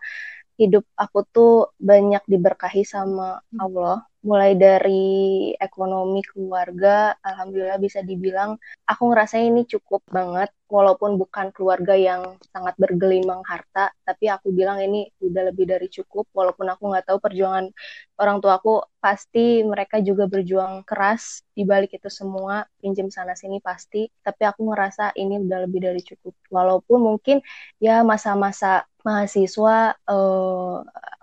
hidup 0.58 0.88
aku 0.97 1.19
tuh 1.30 1.54
banyak 1.78 2.23
diberkahi 2.26 2.82
sama 2.88 3.43
Allah. 3.60 4.02
Mulai 4.26 4.58
dari 4.58 5.54
ekonomi 5.62 6.26
keluarga, 6.26 7.13
alhamdulillah 7.21 7.78
bisa 7.78 8.02
dibilang 8.02 8.58
aku 8.89 9.04
ngerasa 9.13 9.38
ini 9.43 9.67
cukup 9.69 10.02
banget. 10.10 10.50
Walaupun 10.67 11.15
bukan 11.15 11.56
keluarga 11.56 11.95
yang 11.95 12.36
sangat 12.51 12.75
bergelimang 12.75 13.39
harta, 13.47 13.88
tapi 14.03 14.27
aku 14.27 14.51
bilang 14.51 14.84
ini 14.84 15.08
udah 15.23 15.51
lebih 15.51 15.63
dari 15.63 15.88
cukup. 15.88 16.27
Walaupun 16.36 16.67
aku 16.67 16.91
nggak 16.91 17.08
tahu 17.08 17.19
perjuangan 17.23 17.71
orang 18.19 18.38
tua 18.43 18.60
aku, 18.60 18.84
pasti 18.99 19.63
mereka 19.63 20.03
juga 20.03 20.27
berjuang 20.27 20.84
keras 20.84 21.39
di 21.56 21.63
balik 21.63 21.95
itu 21.95 22.12
semua, 22.12 22.67
pinjam 22.84 23.08
sana 23.08 23.32
sini 23.39 23.63
pasti. 23.63 24.12
Tapi 24.19 24.43
aku 24.43 24.67
ngerasa 24.67 25.15
ini 25.15 25.39
udah 25.47 25.60
lebih 25.63 25.80
dari 25.88 26.01
cukup. 26.03 26.36
Walaupun 26.51 26.99
mungkin 26.99 27.39
ya 27.80 28.03
masa-masa 28.03 28.84
mahasiswa 29.08 29.95
eh, 30.03 30.77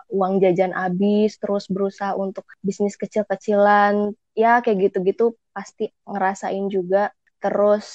uang 0.09 0.33
jajan 0.41 0.73
habis 0.73 1.37
terus 1.41 1.65
berusaha 1.69 2.13
untuk 2.17 2.45
bisnis 2.61 2.95
kecil-kecilan 2.97 4.13
ya 4.37 4.61
kayak 4.63 4.89
gitu-gitu 4.91 5.33
pasti 5.55 5.89
ngerasain 6.05 6.65
juga 6.69 7.09
terus 7.41 7.85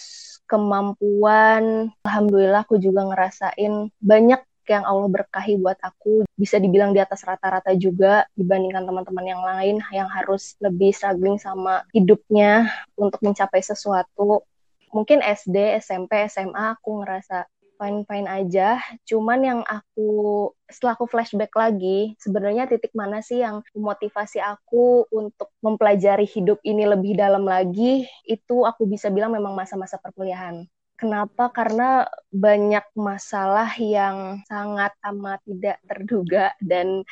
kemampuan. 0.51 1.95
Alhamdulillah 2.03 2.67
aku 2.67 2.83
juga 2.83 3.07
ngerasain 3.07 3.95
banyak 4.03 4.43
yang 4.67 4.83
Allah 4.87 5.07
berkahi 5.11 5.59
buat 5.59 5.79
aku. 5.79 6.27
Bisa 6.35 6.59
dibilang 6.59 6.91
di 6.91 6.99
atas 6.99 7.23
rata-rata 7.23 7.71
juga 7.79 8.27
dibandingkan 8.35 8.83
teman-teman 8.83 9.27
yang 9.27 9.43
lain 9.43 9.77
yang 9.95 10.11
harus 10.11 10.59
lebih 10.59 10.91
struggling 10.91 11.39
sama 11.39 11.87
hidupnya 11.95 12.71
untuk 12.99 13.23
mencapai 13.23 13.63
sesuatu. 13.63 14.43
Mungkin 14.91 15.23
SD, 15.23 15.79
SMP, 15.79 16.27
SMA 16.27 16.75
aku 16.75 17.03
ngerasa 17.03 17.47
fine-fine 17.81 18.29
aja. 18.29 18.77
Cuman 19.09 19.41
yang 19.41 19.61
aku 19.65 20.53
setelah 20.69 20.93
aku 21.01 21.09
flashback 21.09 21.49
lagi, 21.57 22.13
sebenarnya 22.21 22.69
titik 22.69 22.93
mana 22.93 23.25
sih 23.25 23.41
yang 23.41 23.65
memotivasi 23.73 24.45
aku 24.45 25.09
untuk 25.09 25.49
mempelajari 25.65 26.29
hidup 26.29 26.61
ini 26.61 26.85
lebih 26.85 27.17
dalam 27.17 27.49
lagi? 27.49 28.05
Itu 28.29 28.69
aku 28.69 28.85
bisa 28.85 29.09
bilang 29.09 29.33
memang 29.33 29.57
masa-masa 29.57 29.97
perkuliahan. 29.97 30.69
Kenapa? 31.01 31.49
Karena 31.49 32.05
banyak 32.29 32.85
masalah 32.93 33.73
yang 33.81 34.45
sangat 34.45 34.93
amat 35.01 35.41
tidak 35.49 35.81
terduga 35.89 36.53
dan 36.61 37.09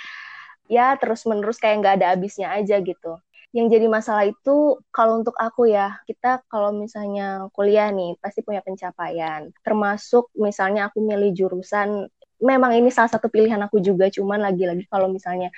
ya 0.69 0.93
terus-menerus 1.01 1.57
kayak 1.57 1.81
nggak 1.81 1.97
ada 1.97 2.13
habisnya 2.13 2.53
aja 2.53 2.77
gitu 2.85 3.17
yang 3.57 3.67
jadi 3.73 3.89
masalah 3.89 4.29
itu 4.29 4.77
kalau 4.93 5.25
untuk 5.25 5.33
aku 5.41 5.73
ya 5.73 5.97
kita 6.05 6.45
kalau 6.53 6.69
misalnya 6.69 7.49
kuliah 7.57 7.89
nih 7.89 8.21
pasti 8.21 8.45
punya 8.45 8.61
pencapaian. 8.61 9.49
Termasuk 9.65 10.29
misalnya 10.37 10.93
aku 10.93 11.01
milih 11.01 11.33
jurusan 11.33 12.13
memang 12.39 12.71
ini 12.79 12.93
salah 12.95 13.11
satu 13.11 13.27
pilihan 13.33 13.59
aku 13.67 13.83
juga 13.83 14.07
cuman 14.15 14.39
lagi-lagi 14.47 14.87
kalau 14.87 15.11
misalnya 15.11 15.51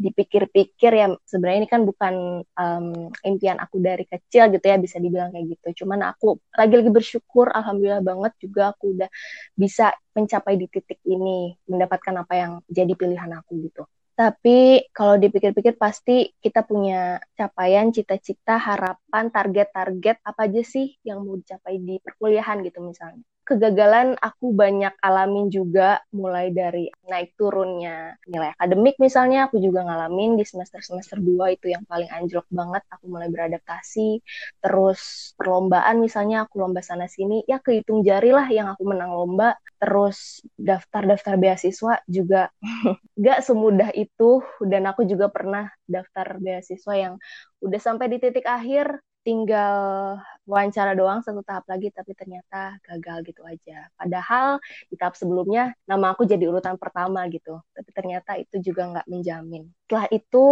dipikir-pikir 0.00 0.92
ya 0.96 1.06
sebenarnya 1.28 1.58
ini 1.66 1.68
kan 1.68 1.82
bukan 1.84 2.14
um, 2.56 2.86
impian 3.26 3.60
aku 3.60 3.76
dari 3.82 4.08
kecil 4.08 4.48
gitu 4.54 4.64
ya 4.64 4.78
bisa 4.78 4.96
dibilang 5.02 5.34
kayak 5.34 5.58
gitu. 5.58 5.84
Cuman 5.84 6.00
aku 6.14 6.38
lagi-lagi 6.54 6.90
bersyukur 6.94 7.50
alhamdulillah 7.50 8.06
banget 8.06 8.32
juga 8.38 8.72
aku 8.72 8.94
udah 8.96 9.10
bisa 9.58 9.92
mencapai 10.14 10.54
di 10.62 10.66
titik 10.70 11.02
ini 11.10 11.58
mendapatkan 11.66 12.14
apa 12.22 12.34
yang 12.38 12.52
jadi 12.70 12.92
pilihan 12.94 13.30
aku 13.34 13.52
gitu 13.66 13.82
tapi 14.22 14.86
kalau 14.94 15.18
dipikir-pikir 15.18 15.74
pasti 15.84 16.30
kita 16.44 16.62
punya 16.70 17.18
capaian, 17.34 17.90
cita-cita, 17.90 18.54
harapan, 18.68 19.24
target-target 19.34 20.16
apa 20.22 20.40
aja 20.46 20.62
sih 20.62 20.86
yang 21.02 21.26
mau 21.26 21.34
dicapai 21.34 21.74
di 21.82 21.98
perkuliahan 21.98 22.62
gitu 22.62 22.78
misalnya. 22.86 23.24
Kegagalan 23.42 24.14
aku 24.22 24.54
banyak 24.54 24.94
alamin 25.02 25.50
juga 25.50 25.98
mulai 26.14 26.54
dari 26.54 26.86
naik 27.10 27.34
turunnya 27.34 28.14
nilai 28.30 28.54
akademik 28.54 28.94
misalnya 29.02 29.50
aku 29.50 29.58
juga 29.58 29.82
ngalamin 29.82 30.38
di 30.38 30.46
semester-semester 30.46 31.18
2 31.18 31.50
itu 31.58 31.74
yang 31.74 31.82
paling 31.90 32.06
anjlok 32.06 32.46
banget 32.54 32.86
aku 32.86 33.10
mulai 33.10 33.26
beradaptasi. 33.26 34.22
Terus 34.62 35.34
perlombaan 35.34 35.98
misalnya 35.98 36.46
aku 36.46 36.62
lomba 36.62 36.86
sana 36.86 37.10
sini 37.10 37.42
ya 37.50 37.58
kehitung 37.58 38.06
jari 38.06 38.30
lah 38.30 38.46
yang 38.46 38.70
aku 38.70 38.86
menang 38.86 39.10
lomba. 39.10 39.58
Terus 39.82 40.46
daftar-daftar 40.54 41.34
beasiswa 41.34 41.98
juga 42.06 42.46
gak 43.26 43.42
semudah 43.42 43.90
itu. 43.98 44.38
Dan 44.62 44.86
aku 44.86 45.02
juga 45.02 45.26
pernah 45.34 45.66
daftar 45.82 46.38
beasiswa 46.38 46.94
yang 46.94 47.14
udah 47.58 47.80
sampai 47.82 48.06
di 48.06 48.22
titik 48.22 48.46
akhir 48.46 49.02
tinggal 49.22 50.18
wawancara 50.46 50.92
doang 50.98 51.22
satu 51.22 51.40
tahap 51.46 51.64
lagi 51.70 51.94
tapi 51.94 52.12
ternyata 52.18 52.76
gagal 52.82 53.18
gitu 53.30 53.42
aja. 53.46 53.86
Padahal 53.94 54.58
di 54.90 54.94
tahap 54.98 55.14
sebelumnya 55.14 55.74
nama 55.86 56.14
aku 56.14 56.26
jadi 56.26 56.44
urutan 56.50 56.74
pertama 56.78 57.24
gitu 57.30 57.62
tapi 57.74 57.90
ternyata 57.94 58.34
itu 58.38 58.58
juga 58.62 58.82
nggak 58.90 59.06
menjamin. 59.10 59.70
Setelah 59.86 60.06
itu 60.10 60.44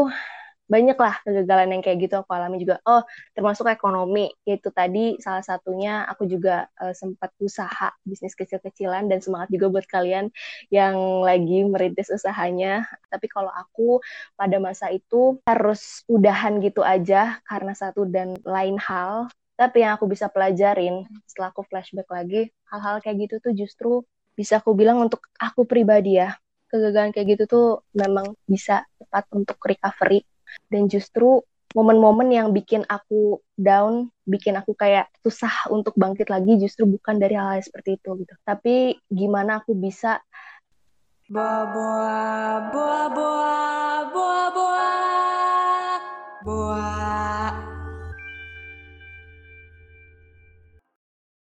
banyak 0.71 0.95
lah 0.95 1.19
kegagalan 1.27 1.75
yang 1.75 1.83
kayak 1.83 1.99
gitu 2.07 2.23
aku 2.23 2.31
alami 2.31 2.63
juga. 2.63 2.79
Oh, 2.87 3.03
termasuk 3.35 3.67
ekonomi. 3.67 4.31
Yaitu 4.47 4.71
tadi 4.71 5.19
salah 5.19 5.43
satunya 5.43 6.07
aku 6.07 6.31
juga 6.31 6.71
uh, 6.79 6.95
sempat 6.95 7.35
usaha 7.43 7.91
bisnis 8.07 8.39
kecil-kecilan 8.39 9.11
dan 9.11 9.19
semangat 9.19 9.51
juga 9.51 9.67
buat 9.75 9.87
kalian 9.91 10.31
yang 10.71 11.27
lagi 11.27 11.67
merintis 11.67 12.15
usahanya. 12.15 12.87
Tapi 13.11 13.27
kalau 13.27 13.51
aku 13.51 13.99
pada 14.39 14.63
masa 14.63 14.95
itu 14.95 15.43
harus 15.51 16.07
udahan 16.07 16.63
gitu 16.63 16.87
aja 16.87 17.43
karena 17.43 17.75
satu 17.75 18.07
dan 18.07 18.39
lain 18.47 18.79
hal. 18.79 19.27
Tapi 19.59 19.85
yang 19.85 19.99
aku 19.99 20.09
bisa 20.09 20.31
pelajarin 20.31 21.05
setelah 21.29 21.53
aku 21.53 21.67
flashback 21.69 22.09
lagi, 22.09 22.49
hal-hal 22.73 23.03
kayak 23.05 23.29
gitu 23.29 23.35
tuh 23.45 23.53
justru 23.53 24.01
bisa 24.33 24.57
aku 24.63 24.73
bilang 24.73 25.05
untuk 25.05 25.21
aku 25.37 25.69
pribadi 25.69 26.17
ya, 26.17 26.33
kegagalan 26.73 27.13
kayak 27.13 27.37
gitu 27.37 27.45
tuh 27.45 27.67
memang 27.93 28.33
bisa 28.49 28.89
tepat 28.97 29.29
untuk 29.37 29.61
recovery 29.61 30.25
dan 30.71 30.87
justru 30.87 31.43
momen-momen 31.71 32.35
yang 32.35 32.51
bikin 32.51 32.83
aku 32.91 33.39
down, 33.55 34.11
bikin 34.27 34.59
aku 34.59 34.75
kayak 34.75 35.07
susah 35.23 35.71
untuk 35.71 35.95
bangkit 35.95 36.27
lagi 36.27 36.59
justru 36.59 36.87
bukan 36.87 37.23
dari 37.23 37.39
hal-hal 37.39 37.63
seperti 37.63 37.99
itu 37.99 38.11
gitu. 38.27 38.35
Tapi 38.43 38.99
gimana 39.07 39.63
aku 39.63 39.79
bisa 39.79 40.19
boa 41.31 41.63
boa 41.71 42.19
boa 42.75 43.03
boa 43.15 43.59
boa 44.11 44.45
boa 44.51 44.91
boa 46.43 47.50